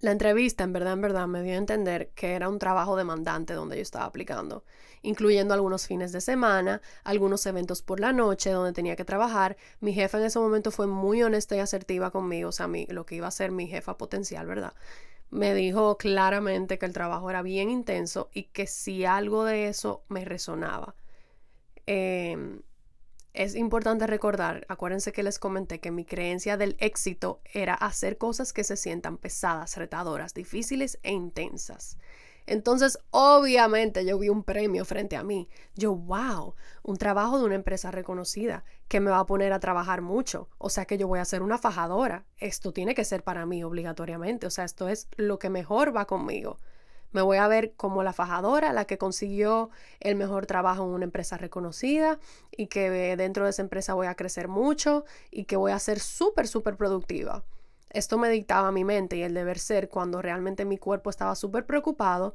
La 0.00 0.12
entrevista, 0.12 0.64
en 0.64 0.72
verdad, 0.72 0.92
en 0.92 1.00
verdad, 1.00 1.26
me 1.26 1.42
dio 1.42 1.54
a 1.54 1.56
entender 1.56 2.10
que 2.14 2.34
era 2.34 2.48
un 2.48 2.58
trabajo 2.58 2.96
demandante 2.96 3.54
donde 3.54 3.76
yo 3.76 3.82
estaba 3.82 4.04
aplicando, 4.04 4.64
incluyendo 5.02 5.54
algunos 5.54 5.86
fines 5.86 6.12
de 6.12 6.20
semana, 6.20 6.82
algunos 7.04 7.46
eventos 7.46 7.82
por 7.82 8.00
la 8.00 8.12
noche 8.12 8.50
donde 8.50 8.72
tenía 8.72 8.96
que 8.96 9.04
trabajar. 9.04 9.56
Mi 9.80 9.92
jefa 9.94 10.18
en 10.18 10.24
ese 10.24 10.38
momento 10.38 10.70
fue 10.70 10.86
muy 10.86 11.22
honesta 11.22 11.56
y 11.56 11.60
asertiva 11.60 12.10
conmigo, 12.10 12.50
o 12.50 12.52
sea, 12.52 12.68
mi, 12.68 12.86
lo 12.86 13.06
que 13.06 13.16
iba 13.16 13.28
a 13.28 13.30
ser 13.30 13.50
mi 13.50 13.66
jefa 13.66 13.96
potencial, 13.96 14.46
¿verdad? 14.46 14.74
Me 15.30 15.54
dijo 15.54 15.96
claramente 15.98 16.78
que 16.78 16.86
el 16.86 16.92
trabajo 16.92 17.30
era 17.30 17.42
bien 17.42 17.70
intenso 17.70 18.30
y 18.32 18.44
que 18.44 18.66
si 18.66 19.04
algo 19.04 19.44
de 19.44 19.68
eso 19.68 20.02
me 20.08 20.24
resonaba. 20.24 20.94
Eh, 21.86 22.60
es 23.34 23.56
importante 23.56 24.06
recordar, 24.06 24.64
acuérdense 24.68 25.12
que 25.12 25.24
les 25.24 25.40
comenté 25.40 25.80
que 25.80 25.90
mi 25.90 26.04
creencia 26.04 26.56
del 26.56 26.76
éxito 26.78 27.40
era 27.52 27.74
hacer 27.74 28.16
cosas 28.16 28.52
que 28.52 28.62
se 28.62 28.76
sientan 28.76 29.18
pesadas, 29.18 29.76
retadoras, 29.76 30.34
difíciles 30.34 31.00
e 31.02 31.12
intensas. 31.12 31.98
Entonces, 32.46 32.98
obviamente, 33.10 34.04
yo 34.04 34.18
vi 34.18 34.28
un 34.28 34.44
premio 34.44 34.84
frente 34.84 35.16
a 35.16 35.24
mí. 35.24 35.48
Yo, 35.74 35.96
wow, 35.96 36.54
un 36.82 36.96
trabajo 36.96 37.38
de 37.38 37.46
una 37.46 37.54
empresa 37.54 37.90
reconocida 37.90 38.64
que 38.86 39.00
me 39.00 39.10
va 39.10 39.18
a 39.18 39.26
poner 39.26 39.52
a 39.52 39.60
trabajar 39.60 40.02
mucho. 40.02 40.48
O 40.58 40.68
sea 40.68 40.84
que 40.84 40.98
yo 40.98 41.08
voy 41.08 41.18
a 41.18 41.24
ser 41.24 41.42
una 41.42 41.58
fajadora. 41.58 42.26
Esto 42.36 42.72
tiene 42.72 42.94
que 42.94 43.04
ser 43.04 43.24
para 43.24 43.46
mí 43.46 43.64
obligatoriamente. 43.64 44.46
O 44.46 44.50
sea, 44.50 44.64
esto 44.64 44.88
es 44.88 45.08
lo 45.16 45.38
que 45.38 45.50
mejor 45.50 45.96
va 45.96 46.04
conmigo. 46.04 46.60
Me 47.14 47.22
voy 47.22 47.36
a 47.36 47.46
ver 47.46 47.74
como 47.76 48.02
la 48.02 48.12
fajadora, 48.12 48.72
la 48.72 48.86
que 48.86 48.98
consiguió 48.98 49.70
el 50.00 50.16
mejor 50.16 50.46
trabajo 50.46 50.82
en 50.82 50.90
una 50.90 51.04
empresa 51.04 51.38
reconocida 51.38 52.18
y 52.50 52.66
que 52.66 52.90
dentro 53.16 53.44
de 53.44 53.50
esa 53.50 53.62
empresa 53.62 53.94
voy 53.94 54.08
a 54.08 54.16
crecer 54.16 54.48
mucho 54.48 55.04
y 55.30 55.44
que 55.44 55.56
voy 55.56 55.70
a 55.70 55.78
ser 55.78 56.00
súper, 56.00 56.48
súper 56.48 56.76
productiva. 56.76 57.44
Esto 57.90 58.18
me 58.18 58.28
dictaba 58.28 58.72
mi 58.72 58.82
mente 58.82 59.16
y 59.16 59.22
el 59.22 59.32
deber 59.32 59.60
ser 59.60 59.88
cuando 59.88 60.22
realmente 60.22 60.64
mi 60.64 60.76
cuerpo 60.76 61.08
estaba 61.08 61.36
súper 61.36 61.66
preocupado 61.66 62.34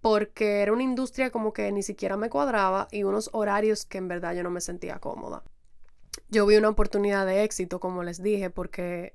porque 0.00 0.62
era 0.62 0.72
una 0.72 0.84
industria 0.84 1.30
como 1.30 1.52
que 1.52 1.72
ni 1.72 1.82
siquiera 1.82 2.16
me 2.16 2.30
cuadraba 2.30 2.86
y 2.92 3.02
unos 3.02 3.28
horarios 3.32 3.84
que 3.84 3.98
en 3.98 4.06
verdad 4.06 4.34
yo 4.34 4.44
no 4.44 4.50
me 4.50 4.60
sentía 4.60 5.00
cómoda. 5.00 5.42
Yo 6.28 6.46
vi 6.46 6.56
una 6.56 6.68
oportunidad 6.68 7.26
de 7.26 7.42
éxito, 7.42 7.80
como 7.80 8.04
les 8.04 8.22
dije, 8.22 8.50
porque 8.50 9.14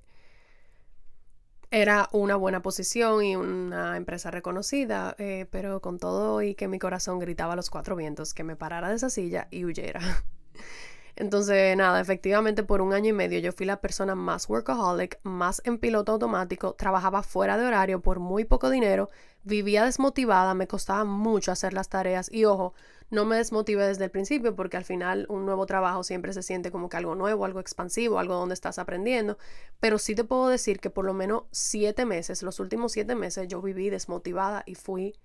era 1.72 2.08
una 2.12 2.36
buena 2.36 2.62
posición 2.62 3.24
y 3.24 3.36
una 3.36 3.98
empresa 3.98 4.32
reconocida, 4.32 5.16
eh, 5.18 5.48
pero 5.52 5.82
con 5.82 6.00
todo 6.00 6.42
y 6.42 6.56
que 6.56 6.68
mi 6.68 6.80
corazón 6.80 7.20
gritaba 7.20 7.54
a 7.54 7.56
los 7.56 7.70
cuatro 7.70 7.96
vientos 7.96 8.34
que 8.34 8.44
me 8.44 8.56
parara 8.56 8.90
de 8.90 8.96
esa 8.96 9.10
silla 9.10 9.48
y 9.52 9.66
huyera. 9.66 10.00
Entonces, 11.18 11.76
nada, 11.76 12.00
efectivamente 12.00 12.64
por 12.64 12.80
un 12.80 12.94
año 12.94 13.10
y 13.10 13.14
medio 13.14 13.40
yo 13.40 13.52
fui 13.52 13.66
la 13.66 13.82
persona 13.82 14.14
más 14.14 14.48
workaholic, 14.48 15.20
más 15.24 15.62
en 15.66 15.80
piloto 15.80 16.12
automático, 16.12 16.74
trabajaba 16.74 17.24
fuera 17.24 17.58
de 17.58 17.66
horario 17.66 18.02
por 18.02 18.20
muy 18.20 18.46
poco 18.46 18.70
dinero, 18.70 19.10
vivía 19.44 19.84
desmotivada, 19.84 20.54
me 20.54 20.68
costaba 20.68 21.06
mucho 21.06 21.52
hacer 21.52 21.74
las 21.74 21.90
tareas 21.90 22.32
y 22.32 22.46
ojo, 22.46 22.76
no 23.10 23.26
me 23.26 23.38
desmotive 23.38 23.86
desde 23.88 24.06
el 24.06 24.12
principio 24.12 24.56
porque 24.56 24.78
al 24.78 24.84
final 24.84 25.26
un 25.30 25.46
nuevo 25.46 25.66
trabajo 25.66 26.04
siempre 26.04 26.34
se 26.34 26.44
siente 26.44 26.72
como 26.72 26.90
que 26.90 26.98
algo 26.98 27.16
nuevo, 27.16 27.46
algo 27.46 27.60
expansivo, 27.60 28.20
algo 28.20 28.36
donde 28.36 28.54
estás 28.54 28.80
aprendiendo, 28.80 29.38
pero 29.80 29.98
sí 29.98 30.14
te 30.16 30.24
puedo 30.24 30.50
decir 30.50 30.80
que 30.80 30.90
por 30.90 31.06
lo 31.06 31.14
menos 31.14 31.44
siete 31.52 32.06
meses, 32.06 32.44
los 32.44 32.60
últimos 32.60 32.92
siete 32.92 33.16
meses 33.16 33.48
yo 33.48 33.62
viví 33.62 33.90
desmotivada 33.90 34.64
y 34.66 34.76
fui 34.76 35.16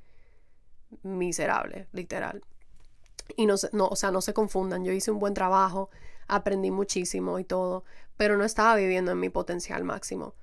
miserable, 1.03 1.89
literal. 1.93 2.43
Y 3.37 3.47
no, 3.47 3.57
no, 3.73 3.89
o 3.89 3.97
sea, 3.97 4.11
no 4.11 4.21
se 4.21 4.35
confundan, 4.35 4.85
yo 4.85 4.93
hice 4.93 5.11
un 5.11 5.19
buen 5.19 5.35
trabajo, 5.35 5.91
aprendí 6.29 6.71
muchísimo 6.71 7.39
y 7.39 7.45
todo, 7.45 7.85
pero 8.17 8.37
no 8.37 8.45
estaba 8.45 8.77
viviendo 8.77 9.11
en 9.11 9.21
mi 9.21 9.29
potencial 9.29 9.85
máximo. 9.85 10.35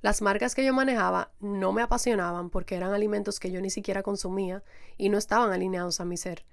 Las 0.00 0.22
marcas 0.22 0.54
que 0.54 0.64
yo 0.64 0.72
manejaba 0.72 1.32
no 1.40 1.72
me 1.72 1.82
apasionaban 1.82 2.50
porque 2.50 2.76
eran 2.76 2.92
alimentos 2.92 3.40
que 3.40 3.50
yo 3.50 3.60
ni 3.60 3.70
siquiera 3.70 4.02
consumía 4.02 4.62
y 4.96 5.08
no 5.08 5.18
estaban 5.18 5.52
alineados 5.52 6.00
a 6.00 6.04
mi 6.04 6.16
ser. 6.16 6.44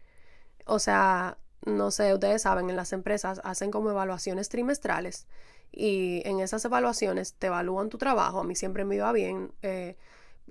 O 0.66 0.80
sea, 0.80 1.38
no 1.66 1.92
sé, 1.92 2.14
ustedes 2.14 2.44
saben, 2.44 2.70
en 2.70 2.76
las 2.76 2.94
empresas 2.94 3.42
hacen 3.44 3.72
como 3.72 3.90
evaluaciones 3.90 4.50
trimestrales 4.50 5.28
y 5.72 6.22
en 6.26 6.40
esas 6.40 6.64
evaluaciones 6.66 7.34
te 7.34 7.48
evalúan 7.48 7.90
tu 7.90 7.98
trabajo. 7.98 8.40
A 8.40 8.44
mí 8.44 8.56
siempre 8.56 8.86
me 8.86 8.96
iba 8.96 9.12
bien, 9.12 9.52
eh, 9.62 9.98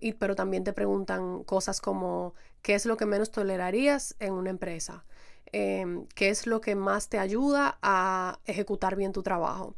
y, 0.01 0.15
pero 0.15 0.35
también 0.35 0.65
te 0.65 0.73
preguntan 0.73 1.45
cosas 1.45 1.81
como 1.81 2.35
qué 2.63 2.75
es 2.75 2.87
lo 2.87 2.97
que 2.97 3.07
menos 3.07 3.31
tolerarías 3.31 4.17
en 4.21 4.35
una 4.35 4.51
empresa, 4.51 5.05
em, 5.53 6.07
qué 6.15 6.31
es 6.31 6.47
lo 6.47 6.61
que 6.61 6.75
más 6.75 7.09
te 7.09 7.19
ayuda 7.19 7.79
a 7.83 8.39
ejecutar 8.45 8.97
bien 8.97 9.13
tu 9.13 9.23
trabajo. 9.23 9.75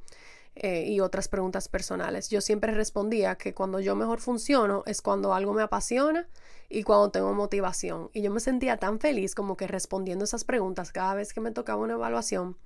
Eh, 0.58 0.86
y 0.88 1.00
otras 1.00 1.28
preguntas 1.28 1.68
personales. 1.68 2.30
Yo 2.30 2.40
siempre 2.40 2.72
respondía 2.72 3.36
que 3.36 3.52
cuando 3.52 3.78
yo 3.78 3.94
mejor 3.94 4.20
funciono 4.20 4.84
es 4.86 5.02
cuando 5.02 5.34
algo 5.34 5.52
me 5.52 5.60
apasiona 5.62 6.26
y 6.68 6.82
cuando 6.82 7.10
tengo 7.10 7.32
motivación. 7.34 8.10
Y 8.12 8.22
yo 8.22 8.30
me 8.30 8.40
sentía 8.40 8.76
tan 8.76 8.98
feliz 9.00 9.34
como 9.34 9.56
que 9.56 9.66
respondiendo 9.66 10.24
esas 10.24 10.44
preguntas 10.44 10.92
cada 10.92 11.14
vez 11.14 11.32
que 11.32 11.40
me 11.40 11.52
tocaba 11.52 11.82
una 11.82 11.94
evaluación. 11.94 12.56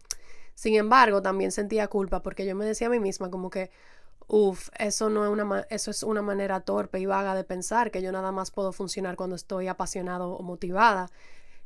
Sin 0.54 0.75
embargo, 0.75 1.23
también 1.23 1.52
sentía 1.52 1.88
culpa 1.88 2.23
porque 2.23 2.47
yo 2.47 2.54
me 2.54 2.64
decía 2.64 2.88
a 2.88 2.90
mí 2.90 3.00
misma 3.00 3.30
como 3.30 3.50
que, 3.50 3.71
uff, 4.26 4.69
eso, 4.78 5.11
no 5.11 5.25
es 5.25 5.30
una, 5.30 5.66
eso 5.71 5.90
es 5.90 6.02
una 6.02 6.23
manera 6.23 6.61
torpe 6.61 7.00
y 7.00 7.07
vaga 7.07 7.35
de 7.35 7.45
pensar 7.45 7.90
que 7.90 8.02
yo 8.02 8.12
nada 8.12 8.33
más 8.33 8.50
puedo 8.50 8.73
funcionar 8.73 9.16
cuando 9.16 9.37
estoy 9.37 9.69
apasionado 9.69 10.33
o 10.33 10.42
motivada. 10.42 11.11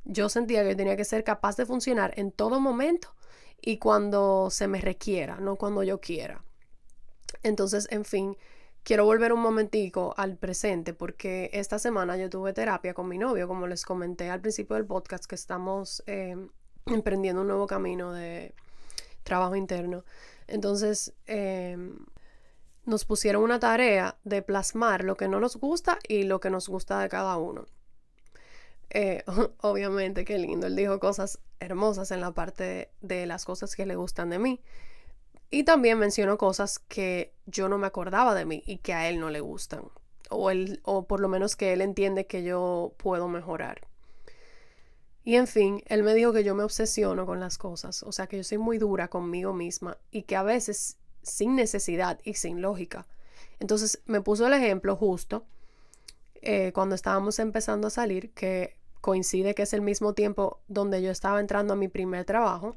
Yo 0.05 0.29
sentía 0.29 0.65
que 0.65 0.77
tenía 0.77 0.97
que 0.97 1.05
ser 1.05 1.25
capaz 1.25 1.57
de 1.57 1.67
funcionar 1.67 2.13
en 2.17 2.31
todo 2.31 2.61
momento 2.61 3.15
y 3.61 3.79
cuando 3.79 4.49
se 4.51 4.69
me 4.69 4.81
requiera, 4.81 5.39
no 5.41 5.57
cuando 5.57 5.83
yo 5.83 6.01
quiera. 6.01 6.45
Entonces, 7.43 7.89
en 7.91 8.05
fin, 8.05 8.37
quiero 8.85 9.05
volver 9.05 9.33
un 9.33 9.41
momentico 9.41 10.15
al 10.17 10.37
presente 10.37 10.95
porque 10.95 11.51
esta 11.53 11.79
semana 11.79 12.17
yo 12.17 12.31
tuve 12.31 12.53
terapia 12.53 12.95
con 12.95 13.09
mi 13.09 13.19
novio, 13.19 13.49
como 13.49 13.67
les 13.67 13.85
comenté 13.85 14.31
al 14.31 14.41
principio 14.41 14.77
del 14.77 14.87
podcast, 14.87 15.25
que 15.25 15.35
estamos 15.35 16.03
em, 16.07 16.49
emprendiendo 16.87 17.41
un 17.41 17.49
nuevo 17.49 17.67
camino 17.67 18.13
de 18.13 18.55
trabajo 19.25 19.57
interno. 19.57 20.05
Entonces, 20.47 21.15
em, 21.27 21.97
nos 22.85 23.05
pusieron 23.05 23.43
una 23.43 23.59
tarea 23.59 24.19
de 24.25 24.43
plasmar 24.43 25.05
lo 25.05 25.17
que 25.17 25.29
no 25.29 25.41
nos 25.41 25.57
gusta 25.57 25.99
y 26.07 26.25
lo 26.25 26.41
que 26.41 26.51
nos 26.51 26.69
gusta 26.69 27.01
de 27.01 27.09
cada 27.09 27.37
uno. 27.39 27.67
Eh, 28.91 29.25
obviamente, 29.63 30.25
qué 30.25 30.39
lindo. 30.39 30.67
Él 30.67 30.77
dijo 30.77 31.01
cosas 31.01 31.41
hermosas 31.61 32.11
en 32.11 32.21
la 32.21 32.33
parte 32.33 32.91
de, 33.01 33.27
las 33.27 33.45
cosas 33.45 33.75
que 33.75 33.87
le 33.87 33.97
gustan 33.97 34.31
de 34.31 34.39
mí. 34.39 34.61
Y 35.55 35.63
también 35.63 36.01
mencionó 36.01 36.37
cosas 36.37 36.81
que 36.81 37.33
yo 37.47 37.69
no 37.69 37.79
me 37.79 37.87
acordaba 37.87 38.35
de 38.35 38.45
mí 38.45 38.65
y 38.67 38.79
que 38.79 38.93
a 38.93 39.09
él 39.09 39.21
no 39.21 39.31
le 39.31 39.39
gustan. 39.39 39.85
O, 40.29 40.51
él, 40.51 40.81
o 40.83 41.07
por 41.07 41.21
lo 41.21 41.29
menos 41.29 41.55
que 41.55 41.73
él 41.73 41.81
entiende 41.81 42.27
que 42.27 42.43
yo 42.43 42.93
puedo 42.97 43.29
mejorar. 43.29 43.83
Y 45.23 45.37
en 45.37 45.47
fin, 45.47 45.85
él 45.87 46.03
me 46.03 46.13
dijo 46.13 46.33
que 46.33 46.43
yo 46.43 46.57
me 46.57 46.65
obsesiono 46.65 47.25
con 47.25 47.39
las 47.39 47.57
cosas, 47.57 48.03
o 48.03 48.11
sea 48.11 48.27
que 48.27 48.39
yo 48.39 48.43
soy 48.43 48.59
muy 48.59 48.79
dura 48.79 49.07
conmigo 49.07 49.55
misma 49.55 49.97
y 50.11 50.23
que 50.25 50.35
a 50.35 50.43
veces 50.43 50.97
sin 51.23 51.55
necesidad 51.55 52.19
y 52.25 52.35
sin 52.35 52.61
lógica. 52.61 53.07
Entonces 53.61 54.03
me 54.07 54.21
puso 54.21 54.49
el 54.49 54.55
ejemplo 54.55 54.97
justo 54.97 55.45
eh, 56.43 56.73
cuando 56.75 56.97
estábamos 56.97 57.39
empezando 57.39 57.87
a 57.87 57.91
salir, 57.91 58.33
que 58.33 58.77
coincide 59.01 59.55
que 59.55 59.63
es 59.63 59.73
el 59.73 59.83
mismo 59.83 60.15
tiempo 60.15 60.59
donde 60.67 61.01
yo 61.01 61.13
estaba 61.13 61.39
entrando 61.39 61.75
a 61.75 61.77
mi 61.77 61.87
primer 61.87 62.25
trabajo, 62.25 62.77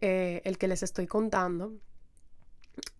eh, 0.00 0.42
el 0.44 0.58
que 0.58 0.68
les 0.68 0.82
estoy 0.82 1.06
contando. 1.06 1.72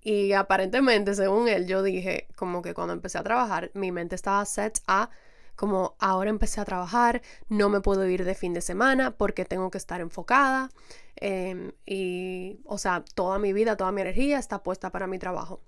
Y 0.03 0.33
aparentemente, 0.33 1.15
según 1.15 1.49
él, 1.49 1.67
yo 1.67 1.83
dije 1.83 2.29
como 2.37 2.63
que 2.63 2.75
cuando 2.75 2.93
empecé 2.93 3.19
a 3.19 3.23
trabajar, 3.23 3.71
mi 3.75 3.93
mente 3.93 4.15
estaba 4.15 4.45
set 4.45 4.81
a 4.87 5.11
como 5.59 5.97
ahora 5.99 6.31
empecé 6.31 6.61
a 6.61 6.65
trabajar, 6.65 7.21
no 7.49 7.69
me 7.69 7.81
puedo 7.81 8.09
ir 8.09 8.25
de 8.25 8.37
fin 8.37 8.55
de 8.55 8.61
semana 8.61 9.11
porque 9.11 9.45
tengo 9.45 9.73
que 9.73 9.79
estar 9.79 10.01
enfocada. 10.01 10.71
Em, 11.17 11.73
y, 11.85 12.61
o 12.65 12.79
sea, 12.79 13.03
toda 13.17 13.41
mi 13.41 13.53
vida, 13.53 13.77
toda 13.77 13.91
mi 13.91 14.03
energía 14.03 14.39
está 14.39 14.63
puesta 14.63 14.91
para 14.91 15.09
mi 15.09 15.19
trabajo. 15.19 15.61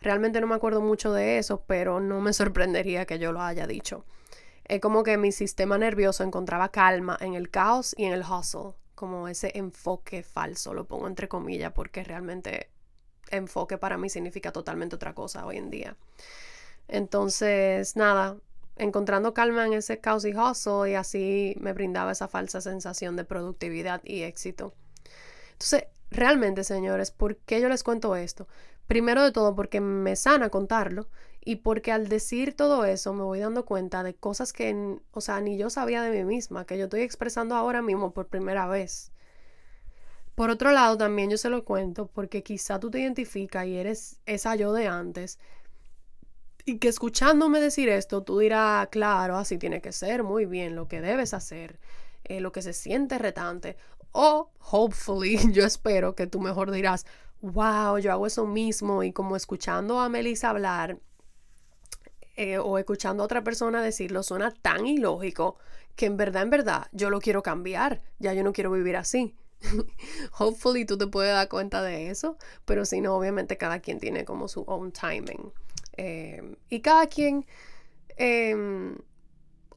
Realmente 0.00 0.40
no 0.40 0.46
me 0.46 0.54
acuerdo 0.54 0.80
mucho 0.80 1.12
de 1.12 1.38
eso, 1.38 1.64
pero 1.66 1.98
no 1.98 2.20
me 2.20 2.32
sorprendería 2.40 3.04
que 3.04 3.18
yo 3.18 3.32
lo 3.32 3.42
haya 3.42 3.66
dicho. 3.66 4.04
Es 4.64 4.80
como 4.80 5.02
que 5.02 5.18
mi 5.18 5.32
sistema 5.32 5.76
nervioso 5.76 6.22
encontraba 6.22 6.68
calma 6.70 7.18
en 7.20 7.34
el 7.34 7.50
caos 7.50 7.96
y 7.98 8.04
en 8.04 8.12
el 8.12 8.22
hustle, 8.22 8.74
como 8.96 9.28
ese 9.28 9.52
enfoque 9.54 10.24
falso, 10.24 10.74
lo 10.74 10.86
pongo 10.86 11.06
entre 11.06 11.28
comillas, 11.28 11.72
porque 11.72 12.02
realmente 12.02 12.70
enfoque 13.30 13.78
para 13.78 13.98
mí 13.98 14.08
significa 14.10 14.50
totalmente 14.50 14.96
otra 14.96 15.14
cosa 15.14 15.46
hoy 15.46 15.58
en 15.58 15.70
día. 15.70 15.96
Entonces, 16.88 17.94
nada, 17.94 18.38
encontrando 18.76 19.34
calma 19.34 19.66
en 19.66 19.74
ese 19.74 20.00
caos 20.00 20.24
y 20.24 20.34
hustle 20.34 20.90
y 20.90 20.94
así 20.94 21.54
me 21.60 21.72
brindaba 21.72 22.12
esa 22.12 22.26
falsa 22.26 22.60
sensación 22.60 23.16
de 23.16 23.24
productividad 23.24 24.00
y 24.02 24.22
éxito. 24.22 24.74
Entonces, 25.52 25.84
realmente, 26.10 26.64
señores, 26.64 27.10
¿por 27.10 27.36
qué 27.36 27.60
yo 27.60 27.68
les 27.68 27.82
cuento 27.82 28.16
esto? 28.16 28.48
Primero 28.86 29.22
de 29.24 29.32
todo, 29.32 29.54
porque 29.54 29.80
me 29.80 30.16
sana 30.16 30.48
contarlo 30.48 31.08
y 31.44 31.56
porque 31.56 31.92
al 31.92 32.08
decir 32.08 32.54
todo 32.54 32.84
eso 32.84 33.12
me 33.14 33.22
voy 33.22 33.40
dando 33.40 33.64
cuenta 33.64 34.02
de 34.02 34.14
cosas 34.14 34.52
que, 34.52 34.98
o 35.12 35.20
sea, 35.20 35.40
ni 35.40 35.56
yo 35.56 35.70
sabía 35.70 36.02
de 36.02 36.10
mí 36.10 36.24
misma, 36.24 36.66
que 36.66 36.78
yo 36.78 36.84
estoy 36.84 37.02
expresando 37.02 37.54
ahora 37.54 37.82
mismo 37.82 38.12
por 38.12 38.26
primera 38.26 38.66
vez. 38.66 39.12
Por 40.34 40.50
otro 40.50 40.70
lado, 40.70 40.98
también 40.98 41.30
yo 41.30 41.38
se 41.38 41.48
lo 41.48 41.64
cuento 41.64 42.08
porque 42.08 42.42
quizá 42.42 42.78
tú 42.78 42.90
te 42.90 43.00
identificas 43.00 43.66
y 43.66 43.76
eres 43.76 44.20
esa 44.26 44.54
yo 44.54 44.72
de 44.72 44.86
antes. 44.86 45.38
Y 46.64 46.78
que 46.78 46.88
escuchándome 46.88 47.60
decir 47.60 47.88
esto, 47.88 48.22
tú 48.22 48.38
dirás, 48.40 48.88
claro, 48.88 49.36
así 49.36 49.56
tiene 49.56 49.80
que 49.80 49.92
ser, 49.92 50.24
muy 50.24 50.46
bien, 50.46 50.74
lo 50.74 50.88
que 50.88 51.00
debes 51.00 51.32
hacer, 51.32 51.78
eh, 52.24 52.40
lo 52.40 52.52
que 52.52 52.60
se 52.60 52.72
siente 52.72 53.18
retante. 53.18 53.76
O, 54.12 54.50
hopefully, 54.70 55.38
yo 55.52 55.64
espero 55.64 56.14
que 56.14 56.26
tú 56.26 56.40
mejor 56.40 56.70
dirás, 56.70 57.06
wow, 57.40 57.98
yo 57.98 58.12
hago 58.12 58.26
eso 58.26 58.46
mismo. 58.46 59.02
Y 59.02 59.12
como 59.12 59.36
escuchando 59.36 60.00
a 60.00 60.08
Melissa 60.08 60.50
hablar 60.50 60.98
eh, 62.36 62.58
o 62.58 62.78
escuchando 62.78 63.22
a 63.22 63.26
otra 63.26 63.42
persona 63.42 63.82
decirlo, 63.82 64.22
suena 64.22 64.50
tan 64.50 64.86
ilógico 64.86 65.56
que 65.94 66.06
en 66.06 66.16
verdad, 66.16 66.42
en 66.42 66.50
verdad, 66.50 66.86
yo 66.92 67.10
lo 67.10 67.20
quiero 67.20 67.42
cambiar. 67.42 68.02
Ya 68.18 68.34
yo 68.34 68.44
no 68.44 68.52
quiero 68.52 68.70
vivir 68.70 68.96
así. 68.96 69.34
Hopefully 70.38 70.84
tú 70.84 70.98
te 70.98 71.06
puedes 71.06 71.32
dar 71.32 71.48
cuenta 71.48 71.82
de 71.82 72.10
eso, 72.10 72.36
pero 72.64 72.84
si 72.84 73.00
no, 73.00 73.16
obviamente 73.16 73.56
cada 73.56 73.80
quien 73.80 73.98
tiene 73.98 74.24
como 74.24 74.48
su 74.48 74.64
own 74.66 74.92
timing. 74.92 75.52
Em, 75.96 76.56
y 76.68 76.80
cada 76.80 77.06
quien 77.06 77.46
em, 78.16 78.98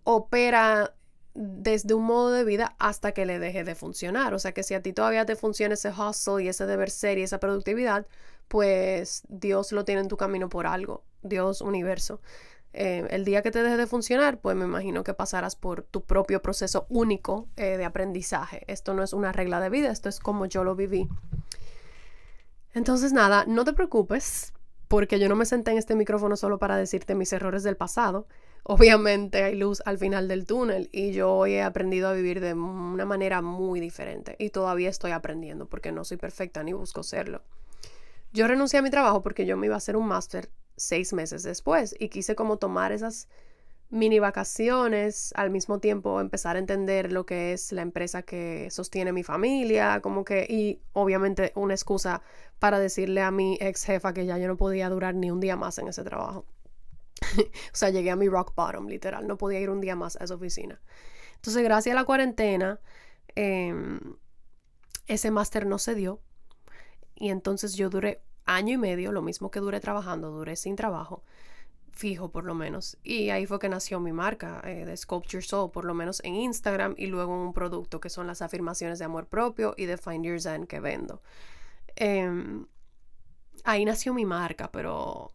opera 0.03 0.93
desde 1.41 1.93
un 1.93 2.03
modo 2.03 2.31
de 2.31 2.43
vida 2.43 2.75
hasta 2.79 3.13
que 3.13 3.25
le 3.25 3.39
deje 3.39 3.63
de 3.63 3.73
funcionar. 3.73 4.33
O 4.33 4.39
sea 4.39 4.51
que 4.51 4.61
si 4.61 4.73
a 4.73 4.81
ti 4.81 4.91
todavía 4.91 5.25
te 5.25 5.37
funciona 5.37 5.75
ese 5.75 5.89
hustle 5.89 6.43
y 6.43 6.49
ese 6.49 6.65
deber 6.65 6.89
ser 6.89 7.17
y 7.17 7.23
esa 7.23 7.39
productividad, 7.39 8.05
pues 8.49 9.23
Dios 9.29 9.71
lo 9.71 9.85
tiene 9.85 10.01
en 10.01 10.09
tu 10.09 10.17
camino 10.17 10.49
por 10.49 10.67
algo. 10.67 11.05
Dios, 11.21 11.61
universo. 11.61 12.19
Eh, 12.73 13.07
el 13.11 13.23
día 13.23 13.41
que 13.41 13.51
te 13.51 13.63
deje 13.63 13.77
de 13.77 13.87
funcionar, 13.87 14.41
pues 14.41 14.57
me 14.57 14.65
imagino 14.65 15.05
que 15.05 15.13
pasarás 15.13 15.55
por 15.55 15.81
tu 15.83 16.03
propio 16.03 16.41
proceso 16.41 16.85
único 16.89 17.47
eh, 17.55 17.77
de 17.77 17.85
aprendizaje. 17.85 18.65
Esto 18.67 18.93
no 18.93 19.01
es 19.01 19.13
una 19.13 19.31
regla 19.31 19.61
de 19.61 19.69
vida, 19.69 19.91
esto 19.91 20.09
es 20.09 20.19
como 20.19 20.45
yo 20.45 20.65
lo 20.65 20.75
viví. 20.75 21.07
Entonces, 22.73 23.13
nada, 23.13 23.45
no 23.47 23.63
te 23.63 23.71
preocupes, 23.71 24.53
porque 24.89 25.19
yo 25.19 25.29
no 25.29 25.37
me 25.37 25.45
senté 25.45 25.71
en 25.71 25.77
este 25.77 25.95
micrófono 25.95 26.35
solo 26.35 26.59
para 26.59 26.75
decirte 26.75 27.15
mis 27.15 27.31
errores 27.31 27.63
del 27.63 27.77
pasado. 27.77 28.27
Obviamente 28.71 29.41
hay 29.41 29.55
luz 29.55 29.81
al 29.83 29.97
final 29.97 30.27
del 30.27 30.45
túnel 30.45 30.89
y 30.91 31.11
yo 31.11 31.33
hoy 31.33 31.53
he 31.53 31.63
aprendido 31.63 32.07
a 32.07 32.13
vivir 32.13 32.39
de 32.39 32.53
una 32.53 33.03
manera 33.03 33.41
muy 33.41 33.79
diferente 33.79 34.35
y 34.37 34.51
todavía 34.51 34.89
estoy 34.89 35.09
aprendiendo 35.09 35.65
porque 35.65 35.91
no 35.91 36.03
soy 36.03 36.17
perfecta 36.17 36.61
ni 36.61 36.73
busco 36.73 37.01
serlo. 37.01 37.41
Yo 38.31 38.47
renuncié 38.47 38.77
a 38.77 38.83
mi 38.83 38.91
trabajo 38.91 39.23
porque 39.23 39.47
yo 39.47 39.57
me 39.57 39.65
iba 39.65 39.73
a 39.73 39.79
hacer 39.79 39.97
un 39.97 40.05
máster 40.05 40.51
seis 40.77 41.13
meses 41.13 41.41
después 41.41 41.95
y 41.97 42.09
quise 42.09 42.35
como 42.35 42.57
tomar 42.57 42.91
esas 42.91 43.27
mini 43.89 44.19
vacaciones, 44.19 45.33
al 45.35 45.49
mismo 45.49 45.79
tiempo 45.79 46.21
empezar 46.21 46.55
a 46.55 46.59
entender 46.59 47.11
lo 47.11 47.25
que 47.25 47.53
es 47.53 47.71
la 47.71 47.81
empresa 47.81 48.21
que 48.21 48.69
sostiene 48.69 49.11
mi 49.11 49.23
familia, 49.23 49.99
como 50.01 50.23
que, 50.23 50.45
y 50.47 50.79
obviamente 50.93 51.53
una 51.55 51.73
excusa 51.73 52.21
para 52.59 52.77
decirle 52.77 53.23
a 53.23 53.31
mi 53.31 53.57
ex 53.59 53.83
jefa 53.83 54.13
que 54.13 54.27
ya 54.27 54.37
yo 54.37 54.47
no 54.47 54.57
podía 54.57 54.89
durar 54.89 55.15
ni 55.15 55.31
un 55.31 55.39
día 55.39 55.55
más 55.55 55.79
en 55.79 55.87
ese 55.87 56.03
trabajo. 56.03 56.45
o 57.37 57.75
sea, 57.75 57.89
llegué 57.89 58.11
a 58.11 58.15
mi 58.15 58.27
rock 58.27 58.53
bottom, 58.55 58.87
literal, 58.87 59.27
no 59.27 59.37
podía 59.37 59.59
ir 59.59 59.69
un 59.69 59.81
día 59.81 59.95
más 59.95 60.15
a 60.17 60.23
esa 60.23 60.35
oficina. 60.35 60.81
Entonces, 61.35 61.63
gracias 61.63 61.93
a 61.93 61.95
la 61.95 62.05
cuarentena, 62.05 62.79
em, 63.35 63.99
ese 65.07 65.31
máster 65.31 65.65
no 65.65 65.77
se 65.79 65.95
dio. 65.95 66.19
Y 67.15 67.29
entonces 67.29 67.75
yo 67.75 67.89
duré 67.89 68.21
año 68.45 68.73
y 68.73 68.77
medio, 68.77 69.11
lo 69.11 69.21
mismo 69.21 69.51
que 69.51 69.59
duré 69.59 69.79
trabajando, 69.79 70.31
duré 70.31 70.55
sin 70.55 70.75
trabajo, 70.75 71.23
fijo 71.91 72.31
por 72.31 72.45
lo 72.45 72.55
menos. 72.55 72.97
Y 73.03 73.29
ahí 73.29 73.45
fue 73.45 73.59
que 73.59 73.69
nació 73.69 73.99
mi 73.99 74.11
marca 74.11 74.61
eh, 74.63 74.85
de 74.85 74.97
Sculpture 74.97 75.41
Soul, 75.41 75.71
por 75.71 75.85
lo 75.85 75.93
menos 75.93 76.21
en 76.23 76.35
Instagram 76.35 76.95
y 76.97 77.07
luego 77.07 77.33
un 77.33 77.53
producto 77.53 77.99
que 77.99 78.09
son 78.09 78.27
las 78.27 78.41
afirmaciones 78.41 78.99
de 78.99 79.05
amor 79.05 79.27
propio 79.27 79.75
y 79.77 79.85
de 79.85 79.97
Find 79.97 80.25
Your 80.25 80.41
Zen 80.41 80.65
que 80.65 80.79
vendo. 80.79 81.21
Em, 81.95 82.65
ahí 83.65 83.85
nació 83.85 84.13
mi 84.13 84.25
marca, 84.25 84.71
pero 84.71 85.33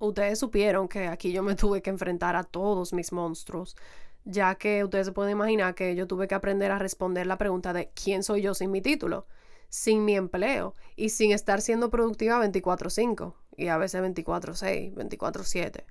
ustedes 0.00 0.38
supieron 0.38 0.88
que 0.88 1.06
aquí 1.06 1.32
yo 1.32 1.42
me 1.42 1.54
tuve 1.54 1.82
que 1.82 1.90
enfrentar 1.90 2.34
a 2.36 2.44
todos 2.44 2.92
mis 2.92 3.12
monstruos, 3.12 3.76
ya 4.24 4.56
que 4.56 4.84
ustedes 4.84 5.06
se 5.06 5.12
pueden 5.12 5.32
imaginar 5.32 5.74
que 5.74 5.94
yo 5.94 6.06
tuve 6.06 6.28
que 6.28 6.34
aprender 6.34 6.72
a 6.72 6.78
responder 6.78 7.26
la 7.26 7.38
pregunta 7.38 7.72
de 7.72 7.90
quién 7.94 8.22
soy 8.22 8.42
yo 8.42 8.54
sin 8.54 8.70
mi 8.70 8.82
título 8.82 9.26
sin 9.70 10.04
mi 10.04 10.16
empleo 10.16 10.74
y 10.96 11.08
sin 11.10 11.32
estar 11.32 11.62
siendo 11.62 11.88
productiva 11.90 12.38
24/5 12.38 13.36
y 13.56 13.68
a 13.68 13.78
veces 13.78 14.02
24/6, 14.02 14.92
24/7. 14.94 15.86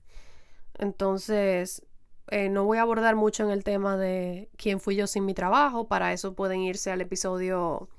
Entonces, 0.77 1.85
eh, 2.27 2.49
no 2.49 2.65
voy 2.65 2.77
a 2.77 2.81
abordar 2.81 3.15
mucho 3.15 3.43
en 3.43 3.49
el 3.49 3.63
tema 3.63 3.97
de 3.97 4.49
quién 4.57 4.79
fui 4.79 4.95
yo 4.95 5.07
sin 5.07 5.25
mi 5.25 5.33
trabajo, 5.33 5.87
para 5.87 6.13
eso 6.13 6.35
pueden 6.35 6.61
irse 6.61 6.91
al 6.91 7.01
episodio 7.01 7.89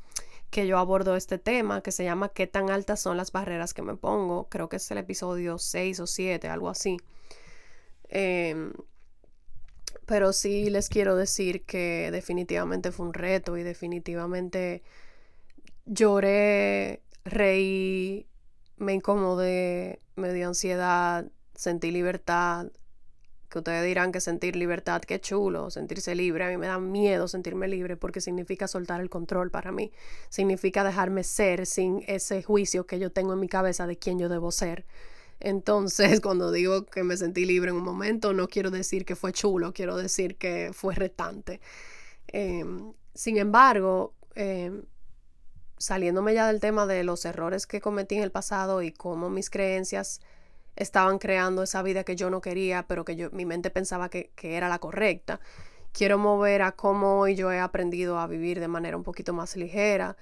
que 0.51 0.67
yo 0.67 0.79
abordo 0.79 1.17
este 1.17 1.39
tema, 1.39 1.83
que 1.83 1.93
se 1.93 2.05
llama 2.05 2.31
¿Qué 2.31 2.47
tan 2.47 2.71
altas 2.71 3.01
son 3.01 3.17
las 3.17 3.33
barreras 3.33 3.73
que 3.75 3.83
me 3.83 3.97
pongo? 3.97 4.49
Creo 4.49 4.69
que 4.69 4.77
es 4.77 4.91
el 4.91 4.99
episodio 4.99 5.59
6 5.59 6.01
o 6.01 6.07
7, 6.07 6.49
algo 6.49 6.69
así. 6.69 6.97
Em, 8.09 8.73
pero 10.07 10.33
sí 10.33 10.71
les 10.71 10.89
quiero 10.89 11.17
decir 11.17 11.65
que 11.65 12.11
definitivamente 12.11 12.93
fue 12.93 13.07
un 13.07 13.15
reto 13.15 13.57
y 13.57 13.63
definitivamente 13.63 14.83
lloré, 15.87 17.03
reí, 17.25 18.27
me 18.77 18.95
incomodé, 18.95 20.01
me 20.17 20.33
dio 20.33 20.49
ansiedad, 20.49 21.27
sentí 21.55 21.91
libertad. 21.93 22.67
Que 23.51 23.59
ustedes 23.59 23.85
dirán 23.85 24.13
que 24.13 24.21
sentir 24.21 24.55
libertad, 24.55 25.03
qué 25.03 25.21
chulo, 25.21 25.71
sentirse 25.71 26.15
libre. 26.15 26.45
A 26.45 26.49
mí 26.49 26.57
me 26.57 26.69
da 26.69 26.79
miedo 26.79 27.27
sentirme 27.27 27.67
libre 27.67 27.97
porque 27.97 28.21
significa 28.21 28.69
soltar 28.69 29.01
el 29.01 29.11
control 29.11 29.51
para 29.51 29.73
mí. 29.73 29.93
Significa 30.29 30.85
dejarme 30.85 31.25
ser 31.25 31.67
sin 31.67 32.05
ese 32.07 32.45
juicio 32.45 32.87
que 32.87 33.01
yo 33.01 33.11
tengo 33.11 33.33
en 33.33 33.41
mi 33.41 33.49
cabeza 33.49 33.89
de 33.89 33.99
quién 33.99 34.21
yo 34.21 34.29
debo 34.29 34.53
ser. 34.53 34.87
Entonces, 35.41 36.21
cuando 36.23 36.53
digo 36.53 36.87
que 36.87 37.03
me 37.03 37.17
sentí 37.17 37.45
libre 37.45 37.71
en 37.71 37.77
un 37.77 37.83
momento, 37.83 38.33
no 38.33 38.47
quiero 38.47 38.71
decir 38.71 39.05
que 39.05 39.17
fue 39.17 39.33
chulo, 39.33 39.73
quiero 39.73 39.97
decir 39.97 40.37
que 40.37 40.71
fue 40.73 40.95
retante. 40.95 41.61
Em, 42.29 42.93
sin 43.15 43.37
embargo, 43.39 44.15
em, 44.37 44.85
saliéndome 45.77 46.35
ya 46.35 46.47
del 46.47 46.61
tema 46.61 46.87
de 46.87 47.03
los 47.03 47.25
errores 47.25 47.67
que 47.67 47.81
cometí 47.81 48.15
en 48.15 48.23
el 48.23 48.31
pasado 48.31 48.83
y 48.83 48.93
cómo 48.93 49.29
mis 49.31 49.51
creencias 49.51 50.21
estaban 50.81 51.19
creando 51.19 51.63
esa 51.63 51.83
vida 51.83 52.05
que 52.05 52.17
yo 52.17 52.31
no 52.31 52.41
quería, 52.41 52.87
pero 52.87 53.05
que 53.05 53.15
yo, 53.15 53.31
mi 53.33 53.45
mente 53.45 53.71
pensaba 53.71 54.09
que, 54.09 54.33
que 54.35 54.57
era 54.57 54.69
la 54.69 54.79
correcta. 54.79 55.41
Quiero 55.93 56.19
mover 56.19 56.63
a 56.63 56.73
cómo 56.73 57.21
hoy 57.21 57.35
yo 57.35 57.53
he 57.53 57.61
aprendido 57.61 58.19
a 58.19 58.27
vivir 58.27 58.61
de 58.61 58.69
manera 58.69 58.97
un 58.97 59.03
poquito 59.03 59.33
más 59.33 59.57
ligera 59.57 60.17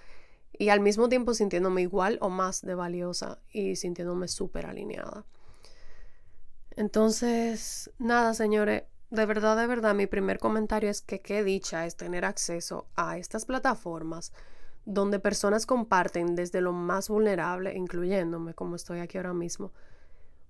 y 0.52 0.70
al 0.70 0.80
mismo 0.80 1.08
tiempo 1.08 1.32
sintiéndome 1.34 1.82
igual 1.82 2.18
o 2.20 2.28
más 2.28 2.62
de 2.62 2.74
valiosa 2.74 3.38
y 3.52 3.76
sintiéndome 3.76 4.26
súper 4.26 4.66
alineada. 4.66 5.24
Entonces, 6.76 7.90
nada, 7.98 8.34
señores, 8.34 8.82
de 9.10 9.26
verdad, 9.26 9.56
de 9.56 9.66
verdad, 9.66 9.94
mi 9.94 10.06
primer 10.06 10.38
comentario 10.38 10.90
es 10.90 11.00
que 11.02 11.20
qué 11.20 11.44
dicha 11.44 11.86
es 11.86 11.96
tener 11.96 12.24
acceso 12.24 12.86
a 12.96 13.16
estas 13.16 13.44
plataformas 13.44 14.32
donde 14.84 15.20
personas 15.20 15.66
comparten 15.66 16.34
desde 16.34 16.60
lo 16.60 16.72
más 16.72 17.08
vulnerable, 17.08 17.74
incluyéndome 17.74 18.54
como 18.54 18.74
estoy 18.74 19.00
aquí 19.00 19.18
ahora 19.18 19.34
mismo. 19.34 19.70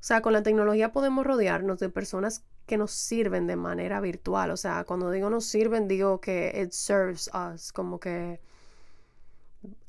O 0.01 0.05
sea, 0.09 0.21
con 0.23 0.33
la 0.33 0.43
tecnología 0.43 0.93
podemos 0.93 1.27
rodearnos 1.27 1.79
de 1.81 1.89
personas 1.89 2.45
que 2.67 2.77
nos 2.79 2.93
sirven 2.93 3.47
de 3.47 3.57
manera 3.57 4.01
virtual. 4.01 4.51
O 4.51 4.57
sea, 4.57 4.85
cuando 4.85 5.11
digo 5.11 5.29
nos 5.31 5.45
sirven, 5.47 5.89
digo 5.89 6.21
que 6.21 6.53
it 6.63 6.73
serves 6.73 7.31
us, 7.35 7.73
como 7.73 7.99
que 7.99 8.41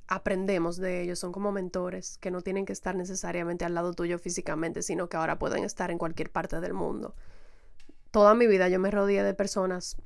aprendemos 0.07 0.77
de 0.77 1.03
ellos, 1.03 1.19
son 1.19 1.31
como 1.31 1.51
mentores 1.51 2.17
que 2.17 2.31
no 2.31 2.41
tienen 2.41 2.65
que 2.65 2.73
estar 2.73 2.95
necesariamente 2.95 3.63
al 3.63 3.75
lado 3.75 3.93
tuyo 3.93 4.17
físicamente, 4.17 4.81
sino 4.81 5.07
que 5.07 5.17
ahora 5.17 5.37
pueden 5.37 5.63
estar 5.63 5.91
en 5.91 5.99
cualquier 5.99 6.31
parte 6.31 6.59
del 6.59 6.73
mundo. 6.73 7.13
Toda 8.09 8.33
mi 8.33 8.47
vida 8.47 8.69
yo 8.69 8.79
me 8.79 8.89
rodeé 8.89 9.21
de 9.21 9.35
personas 9.35 9.97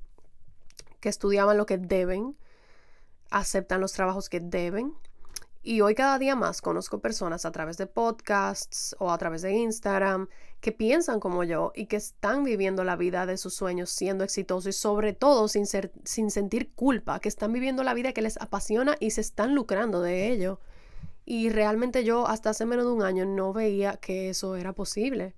que 1.00 1.08
estudiaban 1.08 1.58
lo 1.58 1.66
que 1.66 1.78
deben, 1.78 2.36
aceptan 3.30 3.80
los 3.80 3.94
trabajos 3.94 4.28
que 4.28 4.42
deben. 4.42 4.94
Y 5.66 5.80
hoy 5.80 5.96
cada 5.96 6.20
día 6.20 6.36
más 6.36 6.62
conozco 6.62 7.00
personas 7.00 7.46
a 7.46 7.52
través 7.54 7.78
de 7.78 7.88
podcasts 7.88 8.98
o 9.00 9.12
a 9.12 9.18
través 9.18 9.44
de 9.44 9.54
Instagram 9.54 10.28
que 10.60 10.74
piensan 10.74 11.22
como 11.22 11.46
yo 11.46 11.72
y 11.74 11.86
que 11.86 11.96
están 11.96 12.44
viviendo 12.44 12.84
la 12.84 12.98
vida 12.98 13.26
de 13.26 13.38
sus 13.38 13.54
sueños 13.54 13.90
siendo 13.90 14.26
exitosos 14.26 14.68
y 14.68 14.78
sobre 14.78 15.14
todo 15.14 15.48
sin, 15.48 15.66
sin 15.66 16.32
sentir 16.32 16.74
culpa, 16.74 17.22
que 17.22 17.30
están 17.30 17.54
viviendo 17.54 17.84
la 17.84 17.94
vida 17.94 18.12
que 18.12 18.22
les 18.22 18.36
apasiona 18.42 18.98
y 19.00 19.12
se 19.12 19.22
están 19.22 19.56
lucrando 19.56 20.02
de 20.02 20.32
ello. 20.32 20.60
Y 21.24 21.50
realmente 21.50 22.04
yo 22.04 22.28
hasta 22.28 22.50
hace 22.50 22.66
menos 22.66 22.86
de 22.86 22.92
un 22.92 23.04
año 23.04 23.24
no 23.24 23.54
veía 23.54 23.96
que 23.96 24.30
eso 24.30 24.58
era 24.58 24.74
posible. 24.74 25.34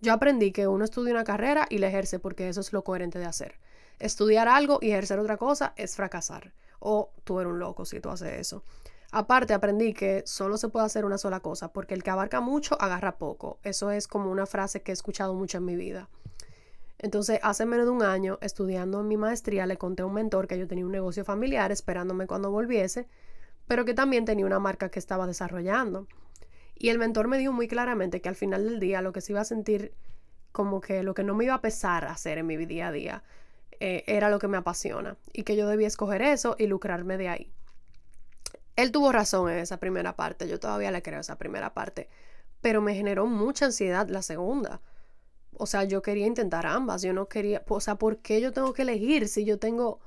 Yo 0.00 0.12
aprendí 0.12 0.50
que 0.50 0.66
uno 0.66 0.84
estudia 0.84 1.12
una 1.12 1.22
carrera 1.22 1.66
y 1.70 1.78
la 1.78 1.86
ejerce 1.86 2.18
porque 2.18 2.48
eso 2.48 2.60
es 2.60 2.72
lo 2.72 2.82
coherente 2.82 3.20
de 3.20 3.26
hacer. 3.26 3.60
Estudiar 4.00 4.48
algo 4.48 4.80
y 4.82 4.90
ejercer 4.90 5.20
otra 5.20 5.36
cosa 5.36 5.74
es 5.76 5.94
fracasar. 5.94 6.52
O 6.80 7.12
tú 7.22 7.38
eres 7.38 7.52
un 7.52 7.60
loco 7.60 7.84
si 7.84 8.00
tú 8.00 8.10
haces 8.10 8.40
eso. 8.40 8.64
Aparte, 9.16 9.54
aprendí 9.54 9.94
que 9.94 10.24
solo 10.26 10.56
se 10.56 10.68
puede 10.68 10.86
hacer 10.86 11.04
una 11.04 11.18
sola 11.18 11.38
cosa, 11.38 11.72
porque 11.72 11.94
el 11.94 12.02
que 12.02 12.10
abarca 12.10 12.40
mucho 12.40 12.76
agarra 12.82 13.16
poco. 13.16 13.60
Eso 13.62 13.92
es 13.92 14.08
como 14.08 14.28
una 14.28 14.44
frase 14.44 14.82
que 14.82 14.90
he 14.90 14.92
escuchado 14.92 15.34
mucho 15.34 15.58
en 15.58 15.64
mi 15.64 15.76
vida. 15.76 16.08
Entonces, 16.98 17.38
hace 17.44 17.64
menos 17.64 17.86
de 17.86 17.92
un 17.92 18.02
año, 18.02 18.38
estudiando 18.40 18.98
en 18.98 19.06
mi 19.06 19.16
maestría, 19.16 19.66
le 19.66 19.76
conté 19.76 20.02
a 20.02 20.06
un 20.06 20.14
mentor 20.14 20.48
que 20.48 20.58
yo 20.58 20.66
tenía 20.66 20.84
un 20.84 20.90
negocio 20.90 21.24
familiar 21.24 21.70
esperándome 21.70 22.26
cuando 22.26 22.50
volviese, 22.50 23.06
pero 23.68 23.84
que 23.84 23.94
también 23.94 24.24
tenía 24.24 24.46
una 24.46 24.58
marca 24.58 24.88
que 24.88 24.98
estaba 24.98 25.28
desarrollando. 25.28 26.08
Y 26.74 26.88
el 26.88 26.98
mentor 26.98 27.28
me 27.28 27.38
dijo 27.38 27.52
muy 27.52 27.68
claramente 27.68 28.20
que 28.20 28.28
al 28.28 28.34
final 28.34 28.64
del 28.64 28.80
día 28.80 29.00
lo 29.00 29.12
que 29.12 29.20
se 29.20 29.30
iba 29.30 29.42
a 29.42 29.44
sentir 29.44 29.94
como 30.50 30.80
que 30.80 31.04
lo 31.04 31.14
que 31.14 31.22
no 31.22 31.36
me 31.36 31.44
iba 31.44 31.54
a 31.54 31.60
pesar 31.60 32.04
hacer 32.06 32.38
en 32.38 32.48
mi 32.48 32.56
día 32.56 32.88
a 32.88 32.92
día 32.92 33.22
eh, 33.78 34.02
era 34.08 34.28
lo 34.28 34.40
que 34.40 34.48
me 34.48 34.56
apasiona 34.56 35.16
y 35.32 35.44
que 35.44 35.54
yo 35.54 35.68
debía 35.68 35.86
escoger 35.86 36.20
eso 36.20 36.56
y 36.58 36.66
lucrarme 36.66 37.16
de 37.16 37.28
ahí. 37.28 37.53
Él 38.76 38.90
tuvo 38.90 39.12
razón 39.12 39.50
en 39.50 39.58
esa 39.58 39.78
primera 39.78 40.16
parte, 40.16 40.48
yo 40.48 40.58
todavía 40.58 40.90
le 40.90 41.02
creo 41.02 41.20
esa 41.20 41.36
primera 41.36 41.74
parte, 41.74 42.08
pero 42.60 42.80
me 42.80 42.94
generó 42.94 43.26
mucha 43.26 43.66
ansiedad 43.66 44.08
la 44.08 44.22
segunda. 44.22 44.80
O 45.56 45.66
sea, 45.66 45.84
yo 45.84 46.02
quería 46.02 46.26
intentar 46.26 46.66
ambas, 46.66 47.02
yo 47.02 47.12
no 47.12 47.28
quería, 47.28 47.62
o 47.68 47.80
sea, 47.80 47.96
¿por 47.96 48.18
qué 48.18 48.40
yo 48.40 48.52
tengo 48.52 48.72
que 48.72 48.82
elegir 48.82 49.28
si 49.28 49.44
yo 49.44 49.58
tengo 49.58 50.00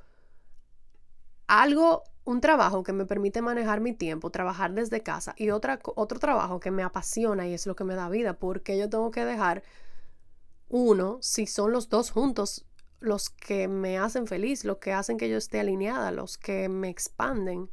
algo, 1.47 2.03
un 2.25 2.41
trabajo 2.41 2.83
que 2.83 2.91
me 2.91 3.05
permite 3.05 3.41
manejar 3.41 3.79
mi 3.79 3.93
tiempo, 3.93 4.29
trabajar 4.31 4.73
desde 4.73 5.01
casa 5.01 5.33
y 5.37 5.49
otra, 5.51 5.79
otro 5.95 6.19
trabajo 6.19 6.59
que 6.59 6.71
me 6.71 6.83
apasiona 6.83 7.47
y 7.47 7.53
es 7.53 7.65
lo 7.65 7.75
que 7.75 7.85
me 7.85 7.95
da 7.95 8.09
vida? 8.09 8.33
¿Por 8.33 8.63
qué 8.63 8.77
yo 8.77 8.89
tengo 8.89 9.11
que 9.11 9.23
dejar 9.23 9.63
uno 10.67 11.19
si 11.21 11.47
son 11.47 11.71
los 11.71 11.87
dos 11.87 12.11
juntos 12.11 12.65
los 12.99 13.29
que 13.29 13.69
me 13.69 13.97
hacen 13.97 14.27
feliz, 14.27 14.65
los 14.65 14.79
que 14.79 14.91
hacen 14.91 15.17
que 15.17 15.29
yo 15.29 15.37
esté 15.37 15.61
alineada, 15.61 16.11
los 16.11 16.37
que 16.37 16.67
me 16.67 16.89
expanden? 16.89 17.69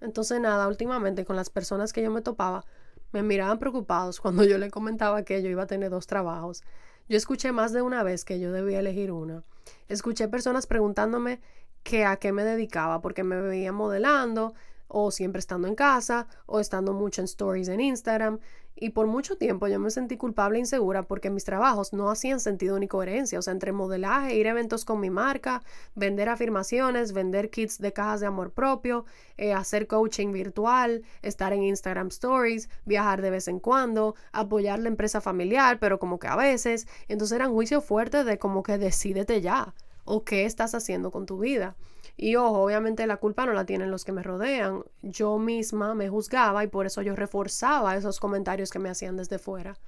Entonces 0.00 0.40
nada, 0.40 0.68
últimamente 0.68 1.24
con 1.24 1.36
las 1.36 1.50
personas 1.50 1.92
que 1.92 2.02
yo 2.02 2.10
me 2.10 2.22
topaba, 2.22 2.64
me 3.12 3.22
miraban 3.22 3.58
preocupados 3.58 4.20
cuando 4.22 4.44
yo 4.44 4.58
le 4.58 4.70
comentaba 4.70 5.24
que 5.24 5.42
yo 5.42 5.48
iba 5.48 5.64
a 5.64 5.66
tener 5.66 5.90
dos 5.90 6.06
trabajos. 6.06 6.62
Yo 7.08 7.16
escuché 7.16 7.52
más 7.52 7.72
de 7.72 7.82
una 7.82 8.02
vez 8.02 8.24
que 8.24 8.38
yo 8.38 8.52
debía 8.52 8.80
elegir 8.80 9.10
una. 9.10 9.42
Escuché 9.88 10.28
personas 10.28 10.66
preguntándome 10.66 11.40
que 11.82 12.04
a 12.04 12.16
qué 12.16 12.32
me 12.32 12.44
dedicaba 12.44 13.00
porque 13.00 13.24
me 13.24 13.40
veía 13.40 13.72
modelando 13.72 14.54
o 14.86 15.10
siempre 15.10 15.38
estando 15.38 15.66
en 15.68 15.74
casa 15.74 16.26
o 16.46 16.60
estando 16.60 16.92
mucho 16.92 17.20
en 17.20 17.24
stories 17.24 17.68
en 17.68 17.80
Instagram 17.80 18.38
y 18.76 18.90
por 18.90 19.06
mucho 19.06 19.36
tiempo 19.36 19.68
yo 19.68 19.78
me 19.78 19.90
sentí 19.90 20.16
culpable 20.16 20.56
e 20.56 20.60
insegura 20.60 21.02
porque 21.02 21.30
mis 21.30 21.44
trabajos 21.44 21.92
no 21.92 22.10
hacían 22.10 22.40
sentido 22.40 22.78
ni 22.78 22.88
coherencia. 22.88 23.38
O 23.38 23.42
sea, 23.42 23.52
entre 23.52 23.72
modelaje, 23.72 24.36
ir 24.36 24.46
a 24.48 24.52
eventos 24.52 24.84
con 24.84 25.00
mi 25.00 25.10
marca, 25.10 25.62
vender 25.94 26.28
afirmaciones, 26.28 27.12
vender 27.12 27.50
kits 27.50 27.78
de 27.78 27.92
cajas 27.92 28.20
de 28.20 28.26
amor 28.26 28.52
propio, 28.52 29.04
eh, 29.36 29.52
hacer 29.52 29.86
coaching 29.86 30.32
virtual, 30.32 31.02
estar 31.22 31.52
en 31.52 31.62
Instagram 31.62 32.08
Stories, 32.08 32.70
viajar 32.86 33.20
de 33.20 33.30
vez 33.30 33.48
en 33.48 33.60
cuando, 33.60 34.14
apoyar 34.32 34.78
la 34.78 34.88
empresa 34.88 35.20
familiar, 35.20 35.78
pero 35.78 35.98
como 35.98 36.18
que 36.18 36.28
a 36.28 36.36
veces. 36.36 36.86
Entonces 37.08 37.36
eran 37.36 37.52
juicios 37.52 37.84
fuertes 37.84 38.24
de 38.24 38.38
como 38.38 38.62
que 38.62 38.78
decídete 38.78 39.40
ya 39.40 39.74
o 40.04 40.24
qué 40.24 40.46
estás 40.46 40.74
haciendo 40.74 41.10
con 41.10 41.26
tu 41.26 41.38
vida. 41.38 41.76
Y 42.22 42.36
ojo, 42.36 42.62
obviamente 42.62 43.06
la 43.06 43.16
culpa 43.16 43.46
no 43.46 43.54
la 43.54 43.64
tienen 43.64 43.90
los 43.90 44.04
que 44.04 44.12
me 44.12 44.22
rodean. 44.22 44.84
Yo 45.00 45.38
misma 45.38 45.94
me 45.94 46.10
juzgaba 46.10 46.62
y 46.62 46.66
por 46.66 46.84
eso 46.84 47.00
yo 47.00 47.16
reforzaba 47.16 47.96
esos 47.96 48.20
comentarios 48.20 48.70
que 48.70 48.78
me 48.78 48.90
hacían 48.90 49.16
desde 49.16 49.38
fuera. 49.38 49.78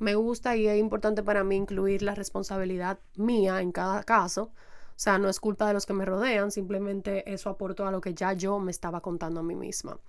Me 0.00 0.16
gusta 0.16 0.56
y 0.56 0.66
es 0.66 0.76
importante 0.80 1.22
para 1.22 1.44
mí 1.44 1.54
incluir 1.54 2.02
la 2.02 2.16
responsabilidad 2.16 2.98
mía 3.14 3.60
en 3.60 3.70
cada 3.70 4.02
caso. 4.02 4.50
O 4.88 4.96
sea, 4.96 5.18
no 5.18 5.28
es 5.28 5.38
culpa 5.38 5.68
de 5.68 5.74
los 5.74 5.86
que 5.86 5.92
me 5.92 6.04
rodean, 6.04 6.50
simplemente 6.50 7.32
eso 7.32 7.50
aportó 7.50 7.86
a 7.86 7.92
lo 7.92 8.00
que 8.00 8.14
ya 8.14 8.32
yo 8.32 8.58
me 8.58 8.72
estaba 8.72 9.00
contando 9.00 9.38
a 9.38 9.44
mí 9.44 9.54
misma. 9.54 10.00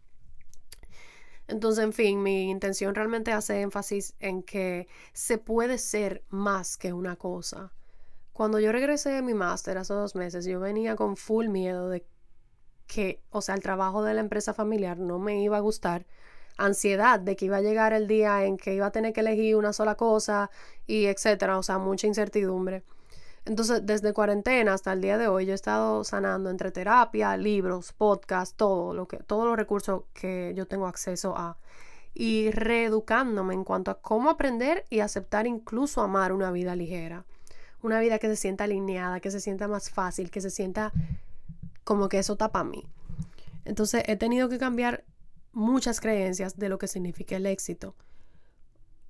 Entonces, 1.47 1.83
en 1.83 1.93
fin, 1.93 2.23
mi 2.23 2.49
intención 2.49 2.95
realmente 2.95 3.31
hace 3.31 3.61
énfasis 3.61 4.15
en 4.19 4.41
que 4.41 4.87
se 5.13 5.37
puede 5.37 5.77
ser 5.77 6.23
más 6.29 6.75
que 6.75 6.91
una 6.91 7.17
cosa. 7.17 7.71
Cuando 8.37 8.59
yo 8.59 8.71
regresé 8.71 9.09
de 9.09 9.23
mi 9.23 9.33
máster 9.33 9.79
hace 9.79 9.95
dos 9.95 10.13
meses, 10.13 10.45
yo 10.45 10.59
venía 10.59 10.95
con 10.95 11.17
full 11.17 11.47
miedo 11.47 11.89
de 11.89 12.05
que, 12.85 13.19
o 13.31 13.41
sea, 13.41 13.55
el 13.55 13.63
trabajo 13.63 14.03
de 14.03 14.13
la 14.13 14.19
empresa 14.19 14.53
familiar 14.53 14.99
no 14.99 15.17
me 15.17 15.41
iba 15.41 15.57
a 15.57 15.59
gustar, 15.59 16.05
ansiedad 16.55 17.19
de 17.19 17.35
que 17.35 17.45
iba 17.45 17.57
a 17.57 17.61
llegar 17.61 17.93
el 17.93 18.07
día 18.07 18.45
en 18.45 18.57
que 18.57 18.75
iba 18.75 18.85
a 18.85 18.91
tener 18.91 19.11
que 19.11 19.21
elegir 19.21 19.55
una 19.55 19.73
sola 19.73 19.95
cosa 19.95 20.51
y 20.85 21.07
etcétera, 21.07 21.57
o 21.57 21.63
sea, 21.63 21.79
mucha 21.79 22.05
incertidumbre. 22.05 22.83
Entonces, 23.45 23.83
desde 23.87 24.13
cuarentena 24.13 24.75
hasta 24.75 24.93
el 24.93 25.01
día 25.01 25.17
de 25.17 25.27
hoy, 25.27 25.47
yo 25.47 25.53
he 25.53 25.55
estado 25.55 26.03
sanando 26.03 26.51
entre 26.51 26.69
terapia, 26.69 27.35
libros, 27.37 27.91
podcast, 27.91 28.55
todo 28.55 28.93
lo 28.93 29.07
que, 29.07 29.17
todos 29.17 29.47
los 29.47 29.57
recursos 29.57 30.03
que 30.13 30.53
yo 30.55 30.67
tengo 30.67 30.85
acceso 30.85 31.35
a 31.35 31.57
y 32.13 32.51
reeducándome 32.51 33.55
en 33.55 33.63
cuanto 33.63 33.89
a 33.89 33.99
cómo 33.99 34.29
aprender 34.29 34.85
y 34.91 34.99
aceptar 34.99 35.47
incluso 35.47 36.01
amar 36.03 36.33
una 36.33 36.51
vida 36.51 36.75
ligera 36.75 37.25
una 37.81 37.99
vida 37.99 38.19
que 38.19 38.27
se 38.27 38.35
sienta 38.35 38.65
alineada, 38.65 39.19
que 39.19 39.31
se 39.31 39.39
sienta 39.39 39.67
más 39.67 39.89
fácil, 39.89 40.31
que 40.31 40.41
se 40.41 40.49
sienta 40.49 40.91
como 41.83 42.09
que 42.09 42.19
eso 42.19 42.35
tapa 42.35 42.59
a 42.59 42.63
mí. 42.63 42.85
Entonces 43.65 44.03
he 44.07 44.15
tenido 44.15 44.49
que 44.49 44.57
cambiar 44.57 45.03
muchas 45.51 45.99
creencias 45.99 46.57
de 46.57 46.69
lo 46.69 46.77
que 46.77 46.87
significa 46.87 47.35
el 47.35 47.45
éxito. 47.45 47.95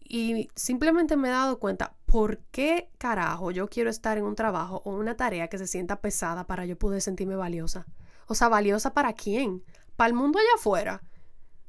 Y 0.10 0.50
simplemente 0.56 1.18
me 1.18 1.28
he 1.28 1.32
dado 1.32 1.60
cuenta 1.60 1.94
por 2.06 2.40
qué 2.52 2.90
carajo 2.98 3.52
yo 3.52 3.68
quiero 3.68 3.90
estar 3.90 4.18
en 4.18 4.24
un 4.24 4.36
trabajo 4.36 4.82
o 4.86 4.92
una 4.92 5.18
tarea 5.18 5.50
que 5.50 5.58
se 5.58 5.68
sienta 5.68 6.00
pesada 6.00 6.46
para 6.46 6.66
yo 6.66 6.78
poder 6.78 7.02
sentirme 7.02 7.36
valiosa. 7.36 7.86
O 8.28 8.36
sea, 8.36 8.48
valiosa 8.48 8.94
para 8.94 9.14
quién? 9.14 9.64
Para 9.98 10.10
el 10.10 10.14
mundo 10.14 10.40
allá 10.40 10.48
afuera. 10.56 11.02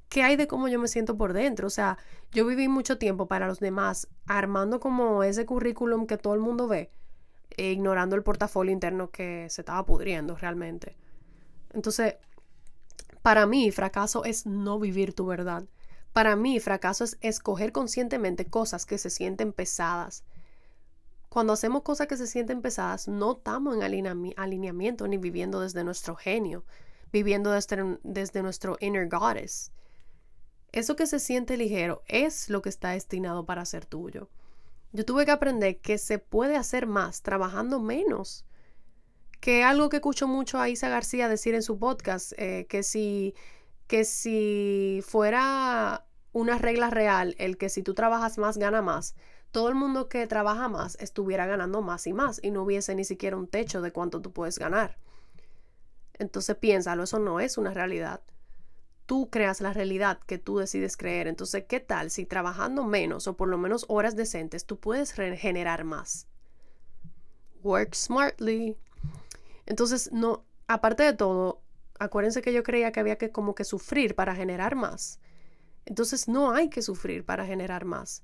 ¿Qué 0.09 0.23
hay 0.23 0.37
de 0.37 0.47
cómo 0.47 0.69
yo 0.69 0.79
me 0.79 0.89
siento 0.89 1.17
por 1.17 1.33
dentro? 1.35 1.67
O 1.67 1.71
sea, 1.71 1.99
yo 2.33 2.47
viví 2.47 2.69
mucho 2.69 2.99
tiempo 2.99 3.27
para 3.27 3.47
los 3.47 3.61
demás 3.61 4.09
armando 4.27 4.81
como 4.81 5.23
ese 5.23 5.45
currículum 5.45 6.07
que 6.07 6.17
todo 6.17 6.35
el 6.35 6.41
mundo 6.41 6.67
ve 6.67 6.91
e 7.57 7.73
ignorando 7.73 8.17
el 8.17 8.23
portafolio 8.23 8.73
interno 8.73 9.11
que 9.11 9.47
se 9.51 9.61
estaba 9.61 9.85
pudriendo 9.85 10.37
realmente. 10.37 10.97
Entonces, 11.75 12.17
para 13.23 13.47
mí, 13.47 13.71
fracaso 13.71 14.25
es 14.25 14.47
no 14.47 14.79
vivir 14.79 15.13
tu 15.13 15.27
verdad. 15.27 15.65
Para 16.15 16.37
mí, 16.37 16.59
fracaso 16.61 17.05
es 17.05 17.19
escoger 17.21 17.73
conscientemente 17.73 18.47
cosas 18.47 18.87
que 18.87 18.97
se 18.97 19.11
sienten 19.11 19.53
pesadas. 19.53 20.25
Cuando 21.29 21.53
hacemos 21.53 21.83
cosas 21.83 22.07
que 22.07 22.17
se 22.17 22.27
sienten 22.27 22.63
pesadas, 22.63 23.09
no 23.09 23.33
estamos 23.33 23.77
en 23.77 23.83
alineamiento 24.37 25.07
ni 25.07 25.19
viviendo 25.19 25.61
desde 25.61 25.85
nuestro 25.85 26.17
genio, 26.17 26.65
viviendo 27.13 27.51
desde, 27.51 27.99
desde 28.03 28.43
nuestro 28.43 28.79
inner 28.81 29.09
goddess. 29.09 29.71
Eso 30.73 30.97
que 30.97 31.07
se 31.07 31.19
siente 31.19 31.57
ligero 31.57 32.03
es 32.07 32.51
lo 32.51 32.61
que 32.63 32.69
está 32.69 32.91
destinado 32.91 33.47
para 33.47 33.65
ser 33.65 33.87
tuyo. 33.87 34.29
Yo 34.93 35.05
tuve 35.05 35.25
que 35.25 35.31
aprender 35.31 35.81
que 35.81 35.99
se 35.99 36.19
puede 36.19 36.57
hacer 36.57 36.87
más 36.87 37.23
trabajando 37.23 37.81
menos. 37.81 38.45
Que 39.41 39.63
algo 39.65 39.89
que 39.89 39.97
escucho 39.97 40.27
mucho 40.27 40.59
a 40.59 40.69
Isa 40.69 40.89
García 40.89 41.29
decir 41.29 41.55
en 41.55 41.63
su 41.63 41.79
podcast, 41.79 42.33
eh, 42.37 42.67
que, 42.69 42.83
si, 42.83 43.35
que 43.87 44.05
si 44.05 45.01
fuera 45.07 46.07
una 46.33 46.59
regla 46.59 46.91
real, 46.91 47.35
el 47.39 47.57
que 47.57 47.69
si 47.69 47.83
tú 47.83 47.95
trabajas 47.95 48.37
más, 48.39 48.59
gana 48.59 48.83
más, 48.83 49.15
todo 49.53 49.69
el 49.69 49.75
mundo 49.75 50.09
que 50.09 50.27
trabaja 50.27 50.69
más 50.69 50.97
estuviera 51.01 51.47
ganando 51.47 51.81
más 51.81 52.07
y 52.07 52.13
más 52.13 52.41
y 52.43 52.51
no 52.51 52.63
hubiese 52.63 52.95
ni 52.95 53.05
siquiera 53.05 53.37
un 53.37 53.49
techo 53.49 53.81
de 53.81 53.93
cuánto 53.93 54.21
tú 54.21 54.33
puedes 54.33 54.59
ganar. 54.59 54.99
Entonces 56.15 56.57
piénsalo, 56.57 57.05
eso 57.05 57.19
no 57.19 57.41
es 57.41 57.57
una 57.57 57.73
realidad 57.73 58.21
tú 59.09 59.31
creas 59.31 59.63
la 59.63 59.73
realidad 59.73 60.21
que 60.27 60.37
tú 60.37 60.59
decides 60.59 60.99
creer. 60.99 61.29
Entonces, 61.29 61.65
¿qué 61.67 61.81
tal 61.81 62.11
si 62.11 62.27
trabajando 62.27 62.85
menos 62.85 63.27
o 63.27 63.39
por 63.39 63.49
lo 63.49 63.57
menos 63.57 63.87
horas 63.89 64.17
decentes, 64.17 64.67
tú 64.67 64.79
puedes 64.79 65.13
generar 65.13 65.85
más? 65.85 66.29
Work 67.63 67.95
smartly. 67.95 68.77
Entonces, 69.65 70.13
no, 70.13 70.45
aparte 70.67 71.05
de 71.05 71.15
todo, 71.15 71.63
acuérdense 71.99 72.43
que 72.43 72.53
yo 72.53 72.63
creía 72.63 72.93
que 72.93 73.01
había 73.01 73.17
que 73.17 73.33
como 73.33 73.55
que 73.55 73.65
sufrir 73.65 74.15
para 74.15 74.35
generar 74.35 74.75
más. 74.75 75.21
Entonces, 75.87 76.29
no 76.29 76.53
hay 76.53 76.69
que 76.69 76.83
sufrir 76.83 77.25
para 77.25 77.47
generar 77.47 77.87
más. 77.87 78.23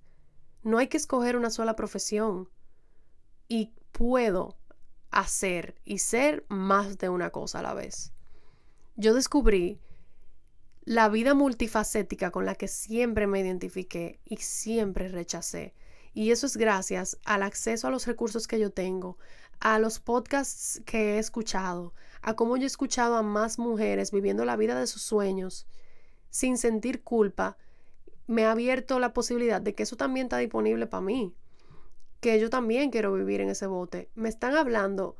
No 0.62 0.76
hay 0.76 0.88
que 0.88 0.98
escoger 0.98 1.38
una 1.38 1.48
sola 1.48 1.76
profesión. 1.76 2.50
Y 3.48 3.72
puedo 3.90 4.58
hacer 5.10 5.80
y 5.86 5.96
ser 6.00 6.44
más 6.50 6.98
de 6.98 7.08
una 7.08 7.30
cosa 7.30 7.60
a 7.60 7.62
la 7.62 7.72
vez. 7.72 8.12
Yo 8.96 9.14
descubrí 9.14 9.80
la 10.84 11.08
vida 11.08 11.34
multifacética 11.34 12.30
con 12.30 12.44
la 12.46 12.54
que 12.54 12.68
siempre 12.68 13.26
me 13.26 13.40
identifiqué 13.40 14.20
y 14.24 14.36
siempre 14.36 15.08
rechacé. 15.08 15.74
Y 16.12 16.30
eso 16.30 16.46
es 16.46 16.56
gracias 16.56 17.18
al 17.24 17.42
acceso 17.42 17.88
a 17.88 17.90
los 17.90 18.06
recursos 18.06 18.46
que 18.46 18.58
yo 18.60 18.70
tengo, 18.70 19.18
a 19.60 19.78
los 19.78 19.98
podcasts 19.98 20.82
que 20.86 21.14
he 21.14 21.18
escuchado, 21.18 21.94
a 22.22 22.34
cómo 22.34 22.56
yo 22.56 22.64
he 22.64 22.66
escuchado 22.66 23.16
a 23.16 23.22
más 23.22 23.58
mujeres 23.58 24.10
viviendo 24.12 24.44
la 24.44 24.56
vida 24.56 24.78
de 24.78 24.86
sus 24.86 25.02
sueños 25.02 25.66
sin 26.30 26.58
sentir 26.58 27.02
culpa, 27.04 27.56
me 28.26 28.44
ha 28.44 28.52
abierto 28.52 28.98
la 28.98 29.12
posibilidad 29.12 29.60
de 29.60 29.74
que 29.74 29.84
eso 29.84 29.96
también 29.96 30.26
está 30.26 30.38
disponible 30.38 30.86
para 30.86 31.00
mí. 31.02 31.34
que 32.20 32.40
yo 32.40 32.50
también 32.50 32.90
quiero 32.90 33.12
vivir 33.12 33.40
en 33.40 33.50
ese 33.50 33.66
bote. 33.66 34.08
Me 34.14 34.28
están 34.28 34.54
hablando. 34.56 35.16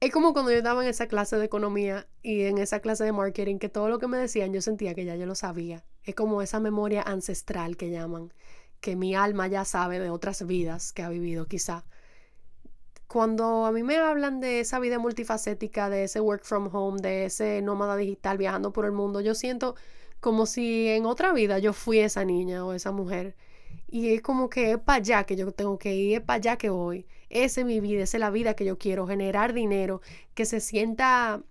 Es 0.00 0.12
como 0.12 0.32
cuando 0.32 0.50
yo 0.50 0.56
estaba 0.56 0.82
en 0.82 0.88
esa 0.88 1.08
clase 1.08 1.36
de 1.36 1.44
economía 1.44 2.08
y 2.22 2.44
en 2.44 2.56
esa 2.56 2.80
clase 2.80 3.04
de 3.04 3.12
marketing, 3.12 3.58
que 3.58 3.68
todo 3.68 3.90
lo 3.90 3.98
que 3.98 4.06
me 4.06 4.16
decían 4.16 4.50
yo 4.50 4.62
sentía 4.62 4.94
que 4.94 5.04
ya 5.04 5.14
yo 5.14 5.26
lo 5.26 5.34
sabía. 5.34 5.84
Es 6.04 6.14
como 6.14 6.40
esa 6.40 6.58
memoria 6.58 7.02
ancestral 7.02 7.76
que 7.76 7.90
llaman, 7.90 8.32
que 8.80 8.96
mi 8.96 9.14
alma 9.14 9.46
ya 9.46 9.66
sabe 9.66 9.98
de 9.98 10.08
otras 10.08 10.46
vidas 10.46 10.94
que 10.94 11.02
ha 11.02 11.10
vivido 11.10 11.44
quizá. 11.46 11.84
Cuando 13.08 13.66
a 13.66 13.72
mí 13.72 13.82
me 13.82 13.98
hablan 13.98 14.40
de 14.40 14.60
esa 14.60 14.78
vida 14.78 14.98
multifacética, 14.98 15.90
de 15.90 16.04
ese 16.04 16.20
work 16.20 16.44
from 16.44 16.74
home, 16.74 17.02
de 17.02 17.26
ese 17.26 17.60
nómada 17.60 17.94
digital 17.96 18.38
viajando 18.38 18.72
por 18.72 18.86
el 18.86 18.92
mundo, 18.92 19.20
yo 19.20 19.34
siento 19.34 19.74
como 20.20 20.46
si 20.46 20.88
en 20.88 21.04
otra 21.04 21.34
vida 21.34 21.58
yo 21.58 21.74
fui 21.74 21.98
esa 21.98 22.24
niña 22.24 22.64
o 22.64 22.72
esa 22.72 22.90
mujer. 22.90 23.36
Y 23.88 24.14
es 24.14 24.22
como 24.22 24.48
que 24.50 24.72
es 24.72 24.78
para 24.78 24.98
allá 24.98 25.24
que 25.24 25.36
yo 25.36 25.50
tengo 25.52 25.78
que 25.78 25.94
ir, 25.94 26.18
es 26.18 26.20
para 26.20 26.36
allá 26.36 26.56
que 26.56 26.70
voy. 26.70 27.06
Esa 27.28 27.60
es 27.60 27.66
mi 27.66 27.80
vida, 27.80 28.02
esa 28.04 28.16
es 28.16 28.20
la 28.20 28.30
vida 28.30 28.54
que 28.54 28.64
yo 28.64 28.78
quiero, 28.78 29.06
generar 29.06 29.52
dinero, 29.52 30.00
que 30.34 30.44
se 30.44 30.60
sienta 30.60 31.42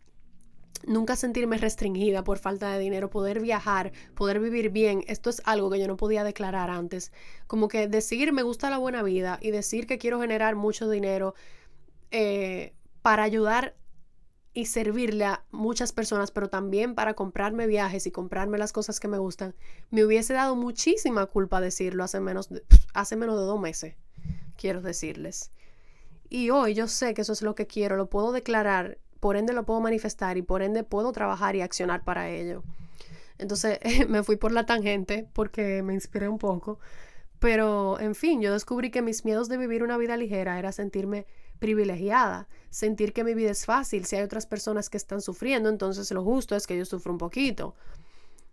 nunca 0.86 1.16
sentirme 1.16 1.58
restringida 1.58 2.24
por 2.24 2.38
falta 2.38 2.72
de 2.72 2.80
dinero, 2.80 3.10
poder 3.10 3.40
viajar, 3.42 3.92
poder 4.16 4.40
vivir 4.40 4.70
bien. 4.70 5.04
Esto 5.08 5.30
es 5.30 5.42
algo 5.46 5.70
que 5.70 5.80
yo 5.80 5.88
no 5.88 5.98
podía 5.98 6.24
declarar 6.24 6.70
antes. 6.70 7.12
Como 7.48 7.68
que 7.68 7.88
decir 7.88 8.32
me 8.34 8.44
gusta 8.44 8.70
la 8.70 8.78
buena 8.78 9.04
vida 9.04 9.40
y 9.42 9.52
decir 9.52 9.88
que 9.88 9.98
quiero 9.98 10.22
generar 10.22 10.56
mucho 10.56 10.90
dinero 10.90 11.36
eh, 12.12 12.74
para 13.02 13.24
ayudar 13.24 13.76
y 14.54 14.66
servirle 14.66 15.26
a 15.26 15.44
muchas 15.52 15.92
personas, 15.94 16.32
pero 16.32 16.50
también 16.50 16.96
para 16.96 17.14
comprarme 17.14 17.68
viajes 17.68 18.08
y 18.08 18.12
comprarme 18.12 18.58
las 18.58 18.74
cosas 18.74 19.00
que 19.00 19.08
me 19.08 19.18
gustan, 19.18 19.56
me 19.92 20.04
hubiese 20.04 20.34
dado 20.34 20.56
muchísima 20.56 21.26
culpa 21.28 21.62
decirlo 21.62 22.04
hace 22.04 22.20
menos 22.20 22.50
de, 22.50 22.64
hace 22.94 23.16
menos 23.16 23.38
de 23.40 23.46
dos 23.46 23.60
meses, 23.60 23.96
quiero 24.58 24.82
decirles. 24.82 25.52
Y 26.30 26.50
hoy 26.50 26.74
yo 26.74 26.88
sé 26.88 27.14
que 27.14 27.22
eso 27.22 27.34
es 27.34 27.42
lo 27.42 27.56
que 27.56 27.68
quiero, 27.68 27.96
lo 27.96 28.10
puedo 28.10 28.32
declarar, 28.32 28.98
por 29.20 29.36
ende 29.36 29.54
lo 29.54 29.66
puedo 29.66 29.82
manifestar 29.82 30.38
y 30.38 30.42
por 30.42 30.62
ende 30.62 30.84
puedo 30.84 31.12
trabajar 31.12 31.56
y 31.56 31.62
accionar 31.62 32.04
para 32.04 32.30
ello. 32.30 32.64
Entonces 33.38 33.80
me 34.10 34.24
fui 34.24 34.36
por 34.36 34.52
la 34.52 34.66
tangente 34.66 35.28
porque 35.34 35.84
me 35.84 35.94
inspiré 35.94 36.28
un 36.28 36.38
poco, 36.38 36.80
pero 37.40 38.00
en 38.00 38.16
fin, 38.16 38.42
yo 38.42 38.52
descubrí 38.52 38.92
que 38.92 39.02
mis 39.02 39.26
miedos 39.26 39.48
de 39.48 39.58
vivir 39.58 39.84
una 39.84 39.98
vida 39.98 40.18
ligera 40.18 40.60
era 40.60 40.72
sentirme 40.72 41.26
privilegiada, 41.60 42.48
sentir 42.70 43.14
que 43.14 43.24
mi 43.24 43.34
vida 43.34 43.52
es 43.52 43.66
fácil. 43.66 44.06
Si 44.06 44.16
hay 44.16 44.24
otras 44.24 44.46
personas 44.46 44.90
que 44.90 44.98
están 44.98 45.22
sufriendo, 45.22 45.70
entonces 45.70 46.10
lo 46.12 46.24
justo 46.24 46.56
es 46.56 46.66
que 46.66 46.78
yo 46.78 46.86
sufra 46.86 47.12
un 47.12 47.18
poquito. 47.18 47.76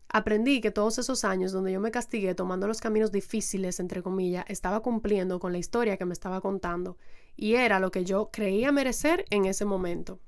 Aprendí 0.08 0.60
que 0.60 0.70
todos 0.70 0.98
esos 0.98 1.24
años 1.24 1.52
donde 1.52 1.72
yo 1.72 1.80
me 1.80 1.90
castigué 1.90 2.34
tomando 2.34 2.66
los 2.68 2.80
caminos 2.80 3.10
difíciles, 3.10 3.80
entre 3.80 4.02
comillas, 4.02 4.44
estaba 4.48 4.80
cumpliendo 4.80 5.40
con 5.40 5.52
la 5.52 5.58
historia 5.58 5.96
que 5.96 6.04
me 6.04 6.12
estaba 6.12 6.40
contando 6.40 6.96
y 7.36 7.54
era 7.54 7.80
lo 7.80 7.90
que 7.90 8.04
yo 8.04 8.30
creía 8.32 8.70
merecer 8.72 9.24
en 9.30 9.46
ese 9.46 9.64
momento. 9.64 10.20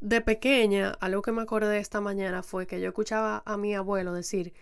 De 0.00 0.22
pequeña, 0.22 0.92
algo 1.00 1.20
que 1.20 1.32
me 1.32 1.42
acordé 1.42 1.78
esta 1.78 2.00
mañana 2.00 2.42
fue 2.42 2.66
que 2.66 2.80
yo 2.80 2.88
escuchaba 2.88 3.42
a 3.44 3.58
mi 3.58 3.74
abuelo 3.74 4.14
decir 4.14 4.54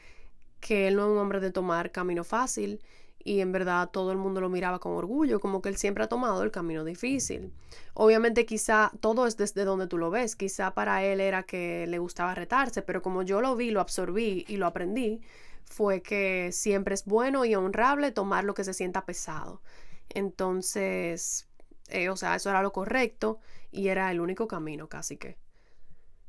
que 0.58 0.88
él 0.88 0.96
no 0.96 1.06
es 1.06 1.12
un 1.12 1.18
hombre 1.18 1.38
de 1.38 1.52
tomar 1.52 1.92
camino 1.92 2.24
fácil 2.24 2.80
y 3.28 3.42
en 3.42 3.52
verdad 3.52 3.90
todo 3.90 4.10
el 4.10 4.16
mundo 4.16 4.40
lo 4.40 4.48
miraba 4.48 4.78
con 4.78 4.92
orgullo, 4.92 5.38
como 5.38 5.60
que 5.60 5.68
él 5.68 5.76
siempre 5.76 6.02
ha 6.02 6.08
tomado 6.08 6.42
el 6.42 6.50
camino 6.50 6.82
difícil. 6.82 7.52
Obviamente 7.92 8.46
quizá 8.46 8.90
todo 9.00 9.26
es 9.26 9.36
desde 9.36 9.66
donde 9.66 9.86
tú 9.86 9.98
lo 9.98 10.10
ves, 10.10 10.34
quizá 10.34 10.72
para 10.72 11.04
él 11.04 11.20
era 11.20 11.42
que 11.42 11.86
le 11.86 11.98
gustaba 11.98 12.34
retarse, 12.34 12.80
pero 12.80 13.02
como 13.02 13.22
yo 13.22 13.42
lo 13.42 13.54
vi, 13.54 13.70
lo 13.70 13.82
absorbí 13.82 14.46
y 14.48 14.56
lo 14.56 14.66
aprendí, 14.66 15.20
fue 15.66 16.00
que 16.00 16.52
siempre 16.52 16.94
es 16.94 17.04
bueno 17.04 17.44
y 17.44 17.54
honrable 17.54 18.12
tomar 18.12 18.44
lo 18.44 18.54
que 18.54 18.64
se 18.64 18.72
sienta 18.72 19.04
pesado. 19.04 19.60
Entonces, 20.08 21.46
eh, 21.88 22.08
o 22.08 22.16
sea, 22.16 22.34
eso 22.34 22.48
era 22.48 22.62
lo 22.62 22.72
correcto 22.72 23.40
y 23.70 23.88
era 23.88 24.10
el 24.10 24.20
único 24.20 24.48
camino 24.48 24.88
casi 24.88 25.18
que. 25.18 25.36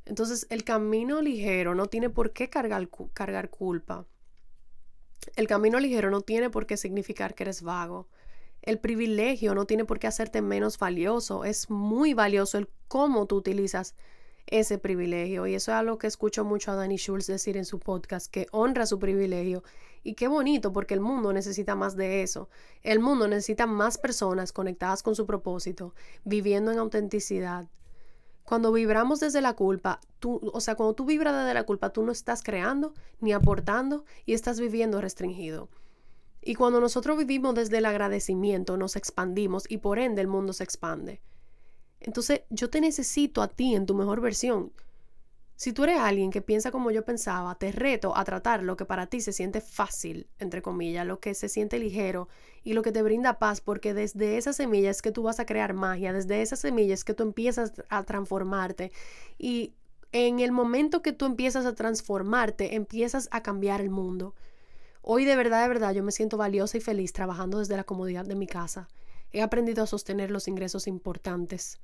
Entonces, 0.04 0.48
el 0.50 0.66
camino 0.66 1.22
ligero 1.22 1.76
no 1.76 1.86
tiene 1.86 2.10
por 2.10 2.34
qué 2.34 2.50
cargar, 2.50 2.90
cargar 3.14 3.50
culpa 3.50 4.06
el 5.36 5.48
camino 5.48 5.80
ligero 5.80 6.10
no 6.12 6.22
tiene 6.22 6.50
por 6.50 6.66
qué 6.66 6.78
significar 6.78 7.36
que 7.36 7.44
eres 7.44 7.62
vago. 7.62 8.08
El 8.62 8.80
privilegio 8.80 9.56
no 9.56 9.66
tiene 9.66 9.86
por 9.86 10.00
qué 10.00 10.08
hacerte 10.08 10.42
menos 10.42 10.78
valioso. 10.78 11.46
Es 11.46 11.70
muy 11.70 12.14
valioso 12.14 12.58
el 12.58 12.70
cómo 12.88 13.26
tú 13.26 13.38
utilizas 13.38 13.96
ese 14.48 14.78
privilegio. 14.78 15.48
Y 15.48 15.56
eso 15.56 15.72
es 15.72 15.76
algo 15.78 15.98
que 15.98 16.08
escucho 16.08 16.44
mucho 16.44 16.72
a 16.72 16.76
Danny 16.76 16.98
Schultz 16.98 17.28
decir 17.28 17.58
en 17.58 17.66
su 17.66 17.80
podcast, 17.80 18.32
que 18.32 18.48
honra 18.52 18.86
su 18.86 19.00
privilegio. 19.00 19.64
Y 20.04 20.14
qué 20.14 20.28
bonito, 20.28 20.72
porque 20.74 20.94
el 20.94 21.02
mundo 21.02 21.34
necesita 21.34 21.76
más 21.76 21.96
de 21.96 22.24
eso. 22.24 22.50
El 22.84 23.00
mundo 23.00 23.28
necesita 23.28 23.68
más 23.68 23.98
personas 23.98 24.52
conectadas 24.52 25.04
con 25.04 25.16
su 25.16 25.26
propósito, 25.26 25.94
viviendo 26.24 26.72
en 26.72 26.80
autenticidad, 26.80 27.68
cuando 28.50 28.72
vibramos 28.72 29.20
desde 29.20 29.42
la 29.42 29.54
culpa, 29.54 30.00
tú, 30.18 30.42
o 30.52 30.60
sea, 30.60 30.74
cuando 30.74 30.96
tú 30.96 31.06
vibras 31.06 31.36
desde 31.36 31.54
la 31.54 31.68
culpa, 31.68 31.92
tú 31.92 32.02
no 32.02 32.12
estás 32.12 32.42
creando 32.42 32.96
ni 33.22 33.32
aportando 33.32 34.06
y 34.26 34.34
estás 34.34 34.60
viviendo 34.60 35.00
restringido. 35.00 35.70
Y 36.42 36.56
cuando 36.56 36.82
nosotros 36.82 37.16
vivimos 37.16 37.54
desde 37.54 37.78
el 37.78 37.86
agradecimiento, 37.86 38.76
nos 38.76 38.96
expandimos 38.96 39.66
y 39.70 39.78
por 39.78 40.00
ende 40.00 40.22
el 40.22 40.28
mundo 40.28 40.54
se 40.54 40.64
expande. 40.64 41.22
Entonces, 42.00 42.42
yo 42.50 42.72
te 42.72 42.82
necesito 42.82 43.44
a 43.44 43.50
ti 43.50 43.76
en 43.76 43.86
tu 43.86 43.94
mejor 43.94 44.20
versión. 44.20 44.72
Si 45.60 45.74
tú 45.74 45.84
eres 45.84 46.00
alguien 46.00 46.32
que 46.32 46.42
piensa 46.42 46.72
como 46.72 46.90
yo 46.90 47.04
pensaba, 47.04 47.54
te 47.56 47.74
reto 47.74 48.16
a 48.16 48.24
tratar 48.24 48.64
lo 48.64 48.78
que 48.78 48.86
para 48.86 49.08
ti 49.08 49.20
se 49.20 49.34
siente 49.34 49.60
fácil, 49.60 50.26
entre 50.40 50.62
comillas, 50.62 51.06
lo 51.06 51.20
que 51.20 51.34
se 51.34 51.50
siente 51.50 51.80
ligero 51.80 52.30
y 52.64 52.72
lo 52.72 52.82
que 52.82 52.94
te 52.94 53.02
brinda 53.02 53.40
paz, 53.40 53.60
porque 53.60 53.94
desde 53.94 54.38
esas 54.38 54.56
semillas 54.56 54.96
es 54.96 55.02
que 55.02 55.12
tú 55.12 55.24
vas 55.24 55.42
a 55.42 55.46
crear 55.46 55.74
magia, 55.74 56.14
desde 56.14 56.42
esas 56.42 56.62
semillas 56.62 57.00
es 57.00 57.04
que 57.04 57.14
tú 57.14 57.24
empiezas 57.24 57.74
a 57.90 58.04
transformarte 58.04 58.94
y 59.38 59.74
en 60.14 60.40
el 60.40 60.54
momento 60.54 61.02
que 61.02 61.12
tú 61.12 61.26
empiezas 61.26 61.66
a 61.66 61.76
transformarte, 61.76 62.76
empiezas 62.76 63.28
a 63.32 63.44
cambiar 63.44 63.82
el 63.82 63.90
mundo. 63.90 64.36
Hoy 65.02 65.26
de 65.26 65.36
verdad, 65.36 65.64
de 65.64 65.68
verdad, 65.68 65.94
yo 65.94 66.04
me 66.04 66.14
siento 66.14 66.38
valiosa 66.38 66.78
y 66.78 66.80
feliz 66.80 67.12
trabajando 67.12 67.60
desde 67.60 67.76
la 67.76 67.84
comodidad 67.84 68.24
de 68.24 68.36
mi 68.36 68.48
casa. 68.48 68.88
He 69.34 69.42
aprendido 69.42 69.84
a 69.84 69.88
sostener 69.88 70.32
los 70.32 70.48
ingresos 70.48 70.88
importantes 70.88 71.82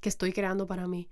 que 0.00 0.08
estoy 0.08 0.32
creando 0.32 0.68
para 0.68 0.86
mí. 0.86 1.08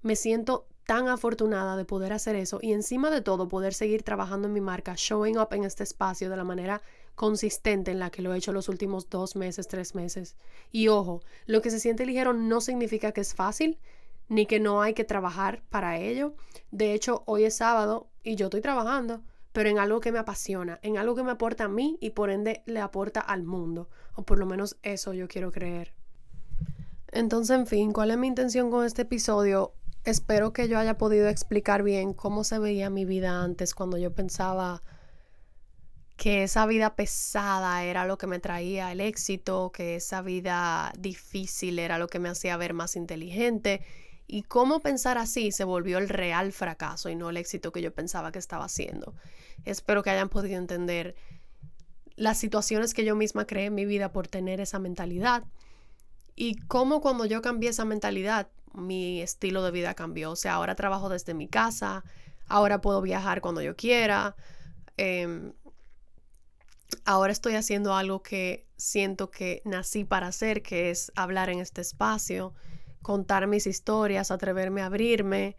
Me 0.00 0.16
siento 0.16 0.66
tan 0.86 1.08
afortunada 1.08 1.76
de 1.76 1.84
poder 1.84 2.12
hacer 2.12 2.36
eso 2.36 2.58
y 2.60 2.72
encima 2.72 3.10
de 3.10 3.20
todo 3.20 3.48
poder 3.48 3.74
seguir 3.74 4.02
trabajando 4.02 4.48
en 4.48 4.54
mi 4.54 4.60
marca, 4.60 4.94
showing 4.96 5.38
up 5.38 5.48
en 5.52 5.64
este 5.64 5.82
espacio 5.82 6.30
de 6.30 6.36
la 6.36 6.44
manera 6.44 6.82
consistente 7.14 7.90
en 7.90 7.98
la 7.98 8.10
que 8.10 8.22
lo 8.22 8.32
he 8.32 8.38
hecho 8.38 8.52
los 8.52 8.68
últimos 8.68 9.08
dos 9.10 9.36
meses, 9.36 9.68
tres 9.68 9.94
meses. 9.94 10.36
Y 10.70 10.88
ojo, 10.88 11.22
lo 11.46 11.62
que 11.62 11.70
se 11.70 11.80
siente 11.80 12.06
ligero 12.06 12.32
no 12.32 12.60
significa 12.60 13.12
que 13.12 13.20
es 13.20 13.34
fácil 13.34 13.78
ni 14.28 14.46
que 14.46 14.60
no 14.60 14.82
hay 14.82 14.94
que 14.94 15.04
trabajar 15.04 15.62
para 15.68 15.98
ello. 15.98 16.34
De 16.70 16.94
hecho, 16.94 17.22
hoy 17.26 17.44
es 17.44 17.56
sábado 17.56 18.08
y 18.22 18.36
yo 18.36 18.46
estoy 18.46 18.60
trabajando, 18.60 19.22
pero 19.52 19.68
en 19.68 19.78
algo 19.78 20.00
que 20.00 20.12
me 20.12 20.18
apasiona, 20.18 20.78
en 20.82 20.96
algo 20.96 21.14
que 21.14 21.22
me 21.22 21.32
aporta 21.32 21.64
a 21.64 21.68
mí 21.68 21.98
y 22.00 22.10
por 22.10 22.30
ende 22.30 22.62
le 22.66 22.80
aporta 22.80 23.20
al 23.20 23.42
mundo. 23.42 23.88
O 24.14 24.22
por 24.22 24.38
lo 24.38 24.46
menos 24.46 24.76
eso 24.82 25.12
yo 25.12 25.28
quiero 25.28 25.52
creer. 25.52 25.92
Entonces, 27.08 27.58
en 27.58 27.66
fin, 27.66 27.92
¿cuál 27.92 28.10
es 28.10 28.16
mi 28.16 28.26
intención 28.26 28.70
con 28.70 28.86
este 28.86 29.02
episodio? 29.02 29.74
Espero 30.04 30.52
que 30.52 30.68
yo 30.68 30.78
haya 30.78 30.98
podido 30.98 31.28
explicar 31.28 31.84
bien 31.84 32.12
cómo 32.12 32.42
se 32.42 32.58
veía 32.58 32.90
mi 32.90 33.04
vida 33.04 33.42
antes 33.42 33.72
cuando 33.72 33.98
yo 33.98 34.12
pensaba 34.12 34.82
que 36.16 36.42
esa 36.42 36.66
vida 36.66 36.96
pesada 36.96 37.84
era 37.84 38.04
lo 38.06 38.18
que 38.18 38.26
me 38.26 38.40
traía 38.40 38.90
el 38.90 39.00
éxito, 39.00 39.70
que 39.72 39.96
esa 39.96 40.20
vida 40.22 40.92
difícil 40.98 41.78
era 41.78 41.98
lo 41.98 42.08
que 42.08 42.18
me 42.18 42.28
hacía 42.28 42.56
ver 42.56 42.74
más 42.74 42.96
inteligente 42.96 43.82
y 44.26 44.42
cómo 44.42 44.80
pensar 44.80 45.18
así 45.18 45.52
se 45.52 45.64
volvió 45.64 45.98
el 45.98 46.08
real 46.08 46.52
fracaso 46.52 47.08
y 47.08 47.14
no 47.14 47.30
el 47.30 47.36
éxito 47.36 47.70
que 47.70 47.82
yo 47.82 47.92
pensaba 47.92 48.32
que 48.32 48.38
estaba 48.38 48.64
haciendo. 48.64 49.14
Espero 49.64 50.02
que 50.02 50.10
hayan 50.10 50.28
podido 50.28 50.58
entender 50.58 51.14
las 52.16 52.38
situaciones 52.38 52.92
que 52.92 53.04
yo 53.04 53.14
misma 53.14 53.46
creé 53.46 53.66
en 53.66 53.74
mi 53.74 53.84
vida 53.84 54.12
por 54.12 54.26
tener 54.26 54.60
esa 54.60 54.78
mentalidad 54.78 55.44
y 56.34 56.56
cómo 56.66 57.00
cuando 57.00 57.24
yo 57.24 57.40
cambié 57.40 57.70
esa 57.70 57.84
mentalidad 57.84 58.48
mi 58.74 59.20
estilo 59.20 59.62
de 59.62 59.70
vida 59.70 59.94
cambió. 59.94 60.32
O 60.32 60.36
sea, 60.36 60.54
ahora 60.54 60.74
trabajo 60.74 61.08
desde 61.08 61.34
mi 61.34 61.48
casa, 61.48 62.04
ahora 62.48 62.80
puedo 62.80 63.02
viajar 63.02 63.40
cuando 63.40 63.62
yo 63.62 63.76
quiera. 63.76 64.36
Em, 64.96 65.52
ahora 67.04 67.32
estoy 67.32 67.54
haciendo 67.54 67.94
algo 67.94 68.22
que 68.22 68.66
siento 68.76 69.30
que 69.30 69.62
nací 69.64 70.04
para 70.04 70.28
hacer, 70.28 70.62
que 70.62 70.90
es 70.90 71.12
hablar 71.14 71.50
en 71.50 71.60
este 71.60 71.80
espacio, 71.80 72.54
contar 73.00 73.46
mis 73.46 73.66
historias, 73.66 74.30
atreverme 74.30 74.82
a 74.82 74.86
abrirme. 74.86 75.56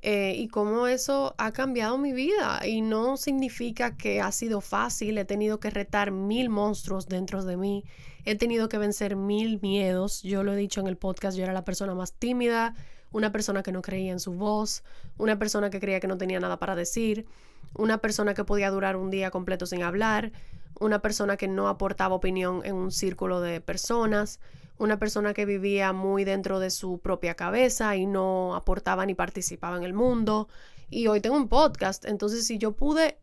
Eh, 0.00 0.34
y 0.36 0.46
cómo 0.46 0.86
eso 0.86 1.34
ha 1.38 1.52
cambiado 1.52 1.98
mi 1.98 2.12
vida. 2.12 2.60
Y 2.66 2.82
no 2.82 3.16
significa 3.16 3.96
que 3.96 4.20
ha 4.20 4.30
sido 4.32 4.60
fácil, 4.60 5.18
he 5.18 5.24
tenido 5.24 5.58
que 5.58 5.70
retar 5.70 6.10
mil 6.10 6.48
monstruos 6.48 7.08
dentro 7.08 7.44
de 7.44 7.56
mí, 7.56 7.84
he 8.24 8.36
tenido 8.36 8.68
que 8.68 8.78
vencer 8.78 9.16
mil 9.16 9.60
miedos. 9.60 10.22
Yo 10.22 10.44
lo 10.44 10.52
he 10.52 10.56
dicho 10.56 10.80
en 10.80 10.86
el 10.86 10.96
podcast, 10.96 11.36
yo 11.36 11.44
era 11.44 11.52
la 11.52 11.64
persona 11.64 11.94
más 11.94 12.12
tímida, 12.12 12.74
una 13.10 13.32
persona 13.32 13.62
que 13.62 13.72
no 13.72 13.82
creía 13.82 14.12
en 14.12 14.20
su 14.20 14.34
voz, 14.34 14.84
una 15.16 15.38
persona 15.38 15.70
que 15.70 15.80
creía 15.80 16.00
que 16.00 16.08
no 16.08 16.18
tenía 16.18 16.38
nada 16.38 16.58
para 16.58 16.76
decir, 16.76 17.26
una 17.74 17.98
persona 17.98 18.34
que 18.34 18.44
podía 18.44 18.70
durar 18.70 18.96
un 18.96 19.10
día 19.10 19.30
completo 19.30 19.66
sin 19.66 19.82
hablar, 19.82 20.32
una 20.78 21.00
persona 21.00 21.36
que 21.36 21.48
no 21.48 21.68
aportaba 21.68 22.14
opinión 22.14 22.60
en 22.64 22.76
un 22.76 22.92
círculo 22.92 23.40
de 23.40 23.60
personas, 23.60 24.38
una 24.78 24.98
persona 24.98 25.34
que 25.34 25.44
vivía 25.44 25.92
muy 25.92 26.24
dentro 26.24 26.60
de 26.60 26.70
su 26.70 26.98
propia 26.98 27.34
cabeza 27.34 27.96
y 27.96 28.06
no 28.06 28.54
aportaba 28.54 29.04
ni 29.06 29.14
participaba 29.14 29.76
en 29.76 29.84
el 29.84 29.92
mundo. 29.92 30.48
Y 30.88 31.06
hoy 31.08 31.20
tengo 31.20 31.36
un 31.36 31.48
podcast, 31.48 32.04
entonces 32.04 32.46
si 32.46 32.58
yo 32.58 32.72
pude 32.72 33.18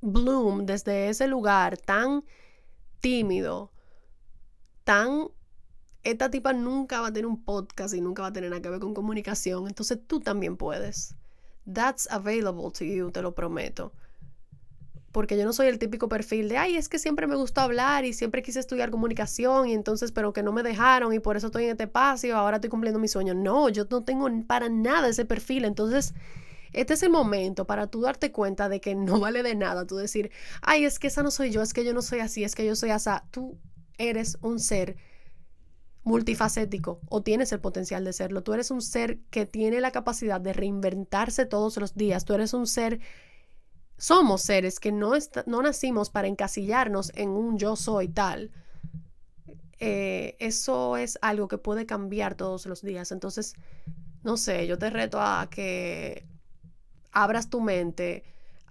bloom 0.00 0.66
desde 0.66 1.08
ese 1.08 1.26
lugar 1.26 1.78
tan 1.78 2.24
tímido, 3.00 3.72
tan... 4.84 5.28
Esta 6.04 6.30
tipa 6.30 6.52
nunca 6.52 7.00
va 7.00 7.08
a 7.08 7.12
tener 7.12 7.26
un 7.26 7.44
podcast 7.44 7.94
y 7.94 8.00
nunca 8.00 8.22
va 8.22 8.28
a 8.28 8.32
tener 8.32 8.50
nada 8.50 8.60
que 8.60 8.68
ver 8.68 8.80
con 8.80 8.92
comunicación, 8.92 9.68
entonces 9.68 10.00
tú 10.04 10.18
también 10.18 10.56
puedes. 10.56 11.14
That's 11.72 12.10
available 12.10 12.72
to 12.72 12.84
you, 12.84 13.12
te 13.12 13.22
lo 13.22 13.34
prometo 13.36 13.92
porque 15.12 15.36
yo 15.36 15.44
no 15.44 15.52
soy 15.52 15.68
el 15.68 15.78
típico 15.78 16.08
perfil 16.08 16.48
de, 16.48 16.56
ay, 16.56 16.76
es 16.76 16.88
que 16.88 16.98
siempre 16.98 17.26
me 17.26 17.36
gustó 17.36 17.60
hablar 17.60 18.06
y 18.06 18.14
siempre 18.14 18.42
quise 18.42 18.58
estudiar 18.58 18.90
comunicación 18.90 19.68
y 19.68 19.74
entonces, 19.74 20.10
pero 20.10 20.32
que 20.32 20.42
no 20.42 20.52
me 20.52 20.62
dejaron 20.62 21.12
y 21.12 21.20
por 21.20 21.36
eso 21.36 21.48
estoy 21.48 21.64
en 21.64 21.72
este 21.72 21.84
espacio, 21.84 22.36
ahora 22.36 22.56
estoy 22.56 22.70
cumpliendo 22.70 22.98
mi 22.98 23.08
sueño. 23.08 23.34
No, 23.34 23.68
yo 23.68 23.84
no 23.90 24.02
tengo 24.02 24.28
para 24.46 24.70
nada 24.70 25.08
ese 25.08 25.26
perfil. 25.26 25.66
Entonces, 25.66 26.14
este 26.72 26.94
es 26.94 27.02
el 27.02 27.10
momento 27.10 27.66
para 27.66 27.88
tú 27.88 28.00
darte 28.00 28.32
cuenta 28.32 28.70
de 28.70 28.80
que 28.80 28.94
no 28.94 29.20
vale 29.20 29.42
de 29.42 29.54
nada 29.54 29.86
tú 29.86 29.96
decir, 29.96 30.30
ay, 30.62 30.86
es 30.86 30.98
que 30.98 31.08
esa 31.08 31.22
no 31.22 31.30
soy 31.30 31.50
yo, 31.50 31.60
es 31.60 31.74
que 31.74 31.84
yo 31.84 31.92
no 31.92 32.00
soy 32.00 32.20
así, 32.20 32.42
es 32.42 32.54
que 32.54 32.64
yo 32.64 32.74
soy 32.74 32.90
asa. 32.90 33.24
Tú 33.30 33.58
eres 33.98 34.38
un 34.40 34.58
ser 34.58 34.96
multifacético 36.04 37.00
o 37.08 37.22
tienes 37.22 37.52
el 37.52 37.60
potencial 37.60 38.02
de 38.04 38.14
serlo. 38.14 38.42
Tú 38.42 38.54
eres 38.54 38.70
un 38.70 38.80
ser 38.80 39.18
que 39.30 39.44
tiene 39.44 39.82
la 39.82 39.90
capacidad 39.90 40.40
de 40.40 40.54
reinventarse 40.54 41.44
todos 41.44 41.76
los 41.76 41.94
días. 41.94 42.24
Tú 42.24 42.32
eres 42.32 42.54
un 42.54 42.66
ser 42.66 43.00
somos 44.02 44.42
seres 44.42 44.80
que 44.80 44.90
no, 44.90 45.12
no 45.46 45.62
nacimos 45.62 46.10
para 46.10 46.26
encasillarnos 46.26 47.12
en 47.14 47.28
un 47.28 47.56
yo 47.56 47.76
soy 47.76 48.08
tal. 48.08 48.50
Eh, 49.78 50.36
eso 50.40 50.96
es 50.96 51.20
algo 51.22 51.46
que 51.46 51.56
puede 51.56 51.86
cambiar 51.86 52.34
todos 52.34 52.66
los 52.66 52.82
días. 52.82 53.12
Entonces, 53.12 53.54
no 54.24 54.36
sé, 54.36 54.66
yo 54.66 54.76
te 54.76 54.90
reto 54.90 55.20
a 55.20 55.48
que 55.48 56.26
abras 57.12 57.48
tu 57.48 57.60
mente, 57.60 58.24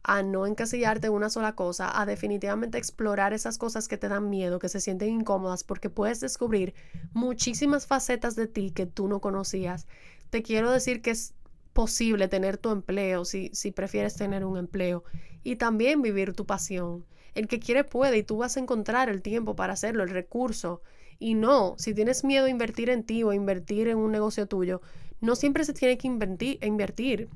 a 0.04 0.22
no 0.22 0.46
encasillarte 0.46 1.08
en 1.08 1.14
una 1.14 1.30
sola 1.30 1.56
cosa, 1.56 1.98
a 1.98 2.06
definitivamente 2.06 2.78
explorar 2.78 3.32
esas 3.32 3.58
cosas 3.58 3.88
que 3.88 3.98
te 3.98 4.10
dan 4.10 4.30
miedo, 4.30 4.60
que 4.60 4.68
se 4.68 4.82
sienten 4.82 5.22
incómodas, 5.22 5.64
porque 5.64 5.90
puedes 5.90 6.20
descubrir 6.20 6.74
muchísimas 7.14 7.88
facetas 7.88 8.36
de 8.36 8.48
ti 8.48 8.72
que 8.72 8.86
tú 8.86 9.08
no 9.08 9.22
conocías. 9.22 9.88
Te 10.30 10.44
quiero 10.44 10.72
decir 10.72 11.02
que 11.02 11.12
es 11.12 11.34
posible 11.74 12.28
tener 12.28 12.58
tu 12.58 12.70
empleo 12.70 13.26
si, 13.26 13.50
si 13.54 13.72
prefieres 13.72 14.16
tener 14.16 14.46
un 14.46 14.58
empleo 14.58 15.04
y 15.44 15.56
también 15.56 16.02
vivir 16.02 16.34
tu 16.34 16.46
pasión. 16.46 17.06
El 17.34 17.48
que 17.48 17.60
quiere 17.60 17.84
puede 17.84 18.18
y 18.18 18.24
tú 18.24 18.38
vas 18.38 18.58
a 18.58 18.60
encontrar 18.60 19.10
el 19.10 19.22
tiempo 19.22 19.56
para 19.56 19.74
hacerlo, 19.74 20.04
el 20.04 20.10
recurso. 20.10 20.82
Y 21.18 21.36
no, 21.36 21.76
si 21.78 21.94
tienes 21.94 22.24
miedo 22.24 22.46
a 22.46 22.50
invertir 22.50 22.90
en 22.90 23.04
ti 23.04 23.24
o 23.24 23.32
invertir 23.32 23.88
en 23.88 23.98
un 23.98 24.12
negocio 24.12 24.48
tuyo, 24.48 24.82
no 25.22 25.36
siempre 25.36 25.64
se 25.64 25.74
tiene 25.74 25.98
que 25.98 26.08
invertir. 26.08 27.30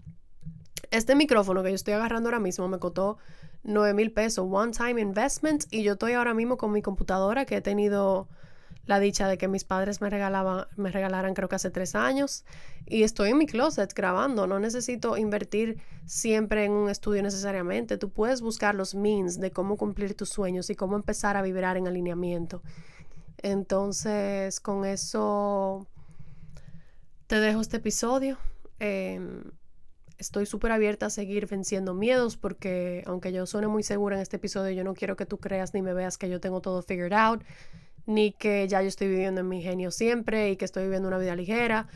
Este 0.91 1.15
micrófono 1.15 1.63
que 1.63 1.69
yo 1.69 1.75
estoy 1.75 1.93
agarrando 1.93 2.29
ahora 2.29 2.39
mismo 2.39 2.67
me 2.67 2.79
costó 2.79 3.17
9 3.63 3.93
mil 3.93 4.11
pesos, 4.11 4.45
one 4.49 4.71
time 4.71 5.01
investment, 5.01 5.65
y 5.71 5.83
yo 5.83 5.93
estoy 5.93 6.13
ahora 6.13 6.33
mismo 6.33 6.57
con 6.57 6.71
mi 6.71 6.81
computadora 6.81 7.45
que 7.45 7.57
he 7.57 7.61
tenido 7.61 8.27
la 8.85 8.99
dicha 8.99 9.27
de 9.27 9.37
que 9.37 9.47
mis 9.47 9.63
padres 9.63 10.01
me, 10.01 10.09
regalaban, 10.09 10.67
me 10.75 10.91
regalaran 10.91 11.33
creo 11.33 11.49
que 11.49 11.55
hace 11.55 11.71
tres 11.71 11.95
años 11.95 12.45
y 12.85 13.03
estoy 13.03 13.31
en 13.31 13.37
mi 13.37 13.47
closet 13.47 13.93
grabando, 13.93 14.45
no 14.47 14.59
necesito 14.59 15.17
invertir 15.17 15.81
siempre 16.05 16.65
en 16.65 16.71
un 16.71 16.89
estudio 16.89 17.23
necesariamente, 17.23 17.97
tú 17.97 18.11
puedes 18.11 18.41
buscar 18.41 18.75
los 18.75 18.93
means 18.93 19.39
de 19.39 19.51
cómo 19.51 19.77
cumplir 19.77 20.15
tus 20.15 20.29
sueños 20.29 20.69
y 20.69 20.75
cómo 20.75 20.95
empezar 20.95 21.35
a 21.35 21.41
vibrar 21.41 21.77
en 21.77 21.87
alineamiento. 21.87 22.61
Entonces, 23.41 24.59
con 24.59 24.85
eso 24.85 25.87
te 27.27 27.39
dejo 27.39 27.61
este 27.61 27.77
episodio. 27.77 28.37
Em, 28.79 29.51
estoy 30.17 30.45
súper 30.45 30.71
abierta 30.71 31.07
a 31.07 31.09
seguir 31.09 31.47
venciendo 31.47 31.93
miedos 31.93 32.37
porque 32.37 33.03
aunque 33.05 33.31
yo 33.31 33.45
suene 33.45 33.67
muy 33.67 33.83
segura 33.83 34.15
en 34.15 34.21
este 34.21 34.37
episodio, 34.37 34.71
yo 34.71 34.83
no 34.83 34.93
quiero 34.93 35.15
que 35.15 35.25
tú 35.25 35.37
creas 35.37 35.73
ni 35.73 35.81
me 35.81 35.93
veas 35.93 36.17
que 36.17 36.29
yo 36.29 36.39
tengo 36.39 36.61
todo 36.61 36.81
figured 36.81 37.13
out 37.13 37.43
ni 38.05 38.31
que 38.31 38.67
ya 38.67 38.81
yo 38.81 38.87
estoy 38.87 39.07
viviendo 39.07 39.41
en 39.41 39.49
mi 39.49 39.61
genio 39.61 39.91
siempre 39.91 40.51
y 40.51 40.57
que 40.57 40.65
estoy 40.65 40.83
viviendo 40.83 41.07
una 41.07 41.17
vida 41.17 41.35
ligera, 41.35 41.87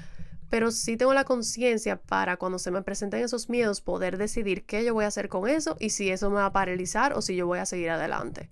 pero 0.49 0.71
sí 0.71 0.97
tengo 0.97 1.13
la 1.13 1.25
conciencia 1.25 1.97
para 1.97 2.37
cuando 2.37 2.57
se 2.57 2.71
me 2.71 2.81
presenten 2.81 3.23
esos 3.23 3.49
miedos 3.49 3.81
poder 3.81 4.17
decidir 4.17 4.65
qué 4.65 4.83
yo 4.83 4.93
voy 4.93 5.05
a 5.05 5.09
hacer 5.09 5.29
con 5.29 5.47
eso 5.47 5.77
y 5.79 5.91
si 5.91 6.09
eso 6.09 6.29
me 6.29 6.37
va 6.37 6.47
a 6.47 6.53
paralizar 6.53 7.13
o 7.13 7.21
si 7.21 7.35
yo 7.35 7.45
voy 7.45 7.59
a 7.59 7.65
seguir 7.65 7.91
adelante. 7.91 8.49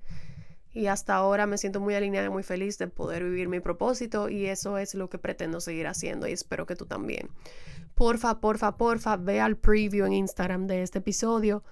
Y 0.74 0.86
hasta 0.88 1.15
ahora 1.15 1.48
me 1.48 1.58
siento 1.58 1.80
muy 1.80 1.96
alineada 1.96 2.28
y 2.28 2.30
muy 2.30 2.43
feliz 2.43 2.78
de 2.78 2.88
poder 2.88 3.24
vivir 3.24 3.48
mi 3.48 3.60
propósito 3.60 4.30
y 4.30 4.46
eso 4.46 4.78
es 4.78 4.93
lo 4.93 5.10
que 5.10 5.17
pretendo 5.17 5.60
seguir 5.60 5.88
haciendo 5.88 6.28
y 6.28 6.34
espero 6.34 6.67
que 6.67 6.76
tú 6.76 6.86
también. 6.86 7.30
Porfa, 7.96 8.39
porfa, 8.39 8.78
porfa, 8.78 9.17
ve 9.17 9.39
al 9.41 9.58
preview 9.58 10.06
en 10.06 10.13
Instagram 10.13 10.67
de 10.67 10.84
este 10.84 11.00
episodio 11.00 11.63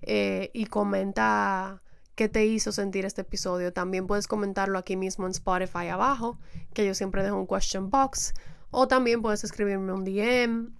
eh, 0.00 0.50
y 0.54 0.66
comenta 0.66 1.82
qué 2.16 2.28
te 2.28 2.46
hizo 2.46 2.72
sentir 2.72 3.04
este 3.04 3.20
episodio. 3.20 3.72
También 3.72 4.06
puedes 4.06 4.26
comentarlo 4.26 4.78
aquí 4.78 4.96
mismo 4.96 5.26
en 5.26 5.32
Spotify 5.32 5.88
abajo, 5.88 6.38
que 6.74 6.84
yo 6.84 6.94
siempre 6.94 7.22
dejo 7.22 7.36
un 7.36 7.46
question 7.46 7.90
box. 7.90 8.34
O 8.70 8.88
también 8.88 9.22
puedes 9.22 9.44
escribirme 9.44 9.92
un 9.92 10.04
DM, 10.04 10.70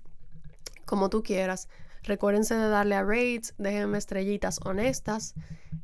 como 0.87 1.11
tú 1.11 1.23
quieras. 1.23 1.69
Recuérdense 2.03 2.55
de 2.55 2.69
darle 2.69 2.95
a 2.95 3.03
rates, 3.03 3.55
déjenme 3.59 3.99
estrellitas 3.99 4.59
honestas, 4.65 5.35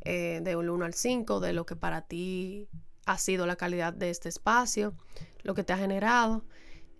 eh, 0.05 0.41
de 0.43 0.57
1 0.57 0.85
al 0.85 0.95
5, 0.95 1.41
de 1.41 1.53
lo 1.53 1.67
que 1.67 1.77
para 1.77 2.03
ti 2.03 2.69
ha 3.05 3.19
sido 3.19 3.47
la 3.47 3.57
calidad 3.57 3.93
de 3.93 4.09
este 4.11 4.29
espacio, 4.29 4.95
lo 5.43 5.55
que 5.55 5.65
te 5.65 5.75
ha 5.75 5.79
generado. 5.79 6.45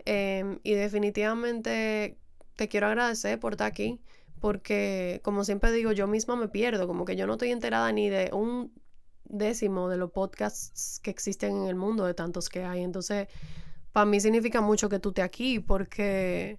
Em, 0.05 0.59
y 0.63 0.75
definitivamente 0.75 2.19
te 2.57 2.69
quiero 2.69 2.89
agradecer 2.89 3.39
por 3.39 3.55
estar 3.55 3.69
aquí 3.69 4.01
porque 4.43 5.21
como 5.23 5.45
siempre 5.45 5.71
digo, 5.71 5.93
yo 5.93 6.09
misma 6.09 6.35
me 6.35 6.49
pierdo, 6.49 6.89
como 6.89 7.05
que 7.05 7.15
yo 7.15 7.29
no 7.29 7.35
estoy 7.35 7.53
enterada 7.53 7.93
ni 7.93 8.11
de 8.11 8.29
un 8.33 8.73
décimo 9.25 9.89
de 9.89 9.97
los 9.97 10.11
podcasts 10.11 10.99
que 11.01 11.11
existen 11.11 11.59
en 11.59 11.69
el 11.69 11.77
mundo, 11.77 12.05
de 12.05 12.13
tantos 12.13 12.49
que 12.49 12.65
hay. 12.65 12.83
Entonces, 12.83 13.29
para 13.93 14.05
mí 14.05 14.19
significa 14.19 14.61
mucho 14.61 14.89
que 14.89 14.99
tú 14.99 15.11
estés 15.11 15.25
aquí 15.25 15.61
porque, 15.61 16.59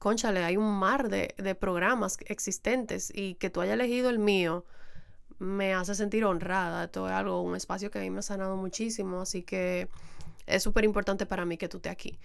conchale, 0.00 0.42
hay 0.42 0.56
un 0.56 0.76
mar 0.76 1.08
de, 1.08 1.36
de 1.38 1.54
programas 1.54 2.18
existentes 2.26 3.12
y 3.14 3.36
que 3.36 3.48
tú 3.48 3.60
hayas 3.60 3.74
elegido 3.74 4.10
el 4.10 4.18
mío 4.18 4.64
me 5.38 5.74
hace 5.74 5.94
sentir 5.94 6.24
honrada. 6.24 6.84
Esto 6.84 7.06
es 7.06 7.14
algo, 7.14 7.42
un 7.42 7.54
espacio 7.54 7.92
que 7.92 8.00
a 8.00 8.02
mí 8.02 8.10
me 8.10 8.18
ha 8.18 8.22
sanado 8.22 8.56
muchísimo, 8.56 9.20
así 9.20 9.44
que 9.44 9.88
es 10.46 10.64
súper 10.64 10.84
importante 10.84 11.26
para 11.26 11.44
mí 11.44 11.56
que 11.56 11.68
tú 11.68 11.76
estés 11.76 11.92
aquí. 11.92 12.18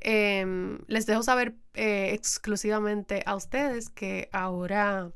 Em, 0.00 0.78
les 0.86 1.04
dejo 1.04 1.22
saber 1.22 1.54
eh, 1.74 2.12
exclusivamente 2.14 3.22
a 3.26 3.36
ustedes 3.36 3.90
que 3.90 4.30
ahora 4.32 5.12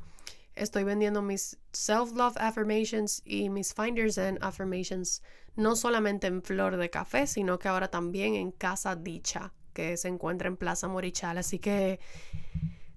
estoy 0.55 0.85
vendiendo 0.85 1.23
mis 1.23 1.59
self-love 1.73 2.37
affirmations 2.37 3.23
y 3.25 3.49
mis 3.49 3.73
finders 3.73 4.19
and 4.19 4.39
affirmations 4.43 5.23
no 5.57 5.75
solamente 5.75 6.27
en 6.27 6.43
Flor 6.43 6.77
de 6.77 6.91
Café, 6.91 7.27
sino 7.27 7.59
que 7.59 7.69
ahora 7.69 7.89
también 7.89 8.35
en 8.35 8.51
Casa 8.51 8.95
Dicha, 8.95 9.53
que 9.73 9.97
se 9.97 10.09
encuentra 10.09 10.49
en 10.49 10.57
Plaza 10.57 10.87
Morichal. 10.87 11.39
Así 11.39 11.59
que 11.59 11.99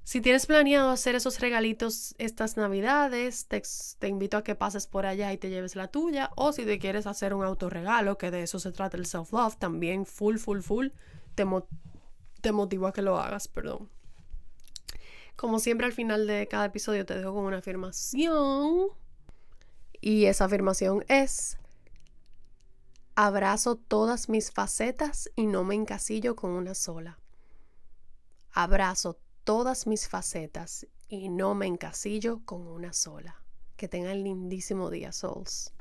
si 0.04 0.19
tienes 0.19 0.45
planeado 0.45 0.89
hacer 0.89 1.15
esos 1.15 1.39
regalitos 1.39 2.15
estas 2.17 2.58
navidades, 2.58 3.47
te, 3.47 3.62
te, 4.00 4.08
invito 4.08 4.38
a 4.38 4.43
que 4.43 4.56
pases 4.56 4.88
por 4.88 5.06
allá 5.06 5.32
y 5.32 5.38
te 5.38 5.50
lleves 5.50 5.76
la 5.76 5.88
tuya. 5.88 6.32
O 6.36 6.52
si 6.52 6.65
te 6.65 6.80
quieres 6.80 7.08
hacer 7.08 7.34
un 7.34 7.45
autorregalo, 7.45 8.17
que 8.17 8.32
de 8.32 8.43
eso 8.43 8.60
se 8.60 8.71
trata 8.71 8.97
el 8.97 9.06
self-love, 9.06 9.58
también 9.58 10.06
full, 10.06 10.38
full, 10.38 10.60
full 10.60 10.88
te, 11.38 11.45
te 12.41 12.52
motivo 12.52 12.88
a 12.88 12.93
que 12.93 13.04
lo 13.04 13.17
hagas, 13.17 13.47
perdón. 13.47 13.89
Como 15.36 15.60
siempre 15.60 15.86
al 15.86 15.93
final 15.93 16.26
de 16.26 16.47
cada 16.47 16.65
episodio 16.65 17.06
te 17.06 17.15
dejo 17.15 17.34
con 17.34 17.45
una 17.45 17.60
afirmación. 17.60 18.88
Y 20.02 20.25
esa 20.25 20.46
afirmación 20.46 21.06
es, 21.08 21.58
abrazo 23.15 23.75
todas 23.75 24.29
mis 24.29 24.52
facetas 24.52 25.29
y 25.35 25.46
no 25.46 25.63
me 25.63 25.75
encasillo 25.75 26.35
con 26.35 26.52
una 26.52 26.73
sola. 26.73 27.19
Abrazo 28.52 29.19
todas 29.44 29.85
mis 29.85 30.08
facetas 30.08 30.88
y 31.08 31.29
no 31.29 31.54
me 31.54 31.67
encasillo 31.67 32.42
con 32.46 32.65
una 32.67 32.94
sola. 32.94 33.44
Que 33.75 33.88
tengan 33.88 34.23
lindísimo 34.23 34.90
día, 34.90 35.12
souls. 35.12 35.71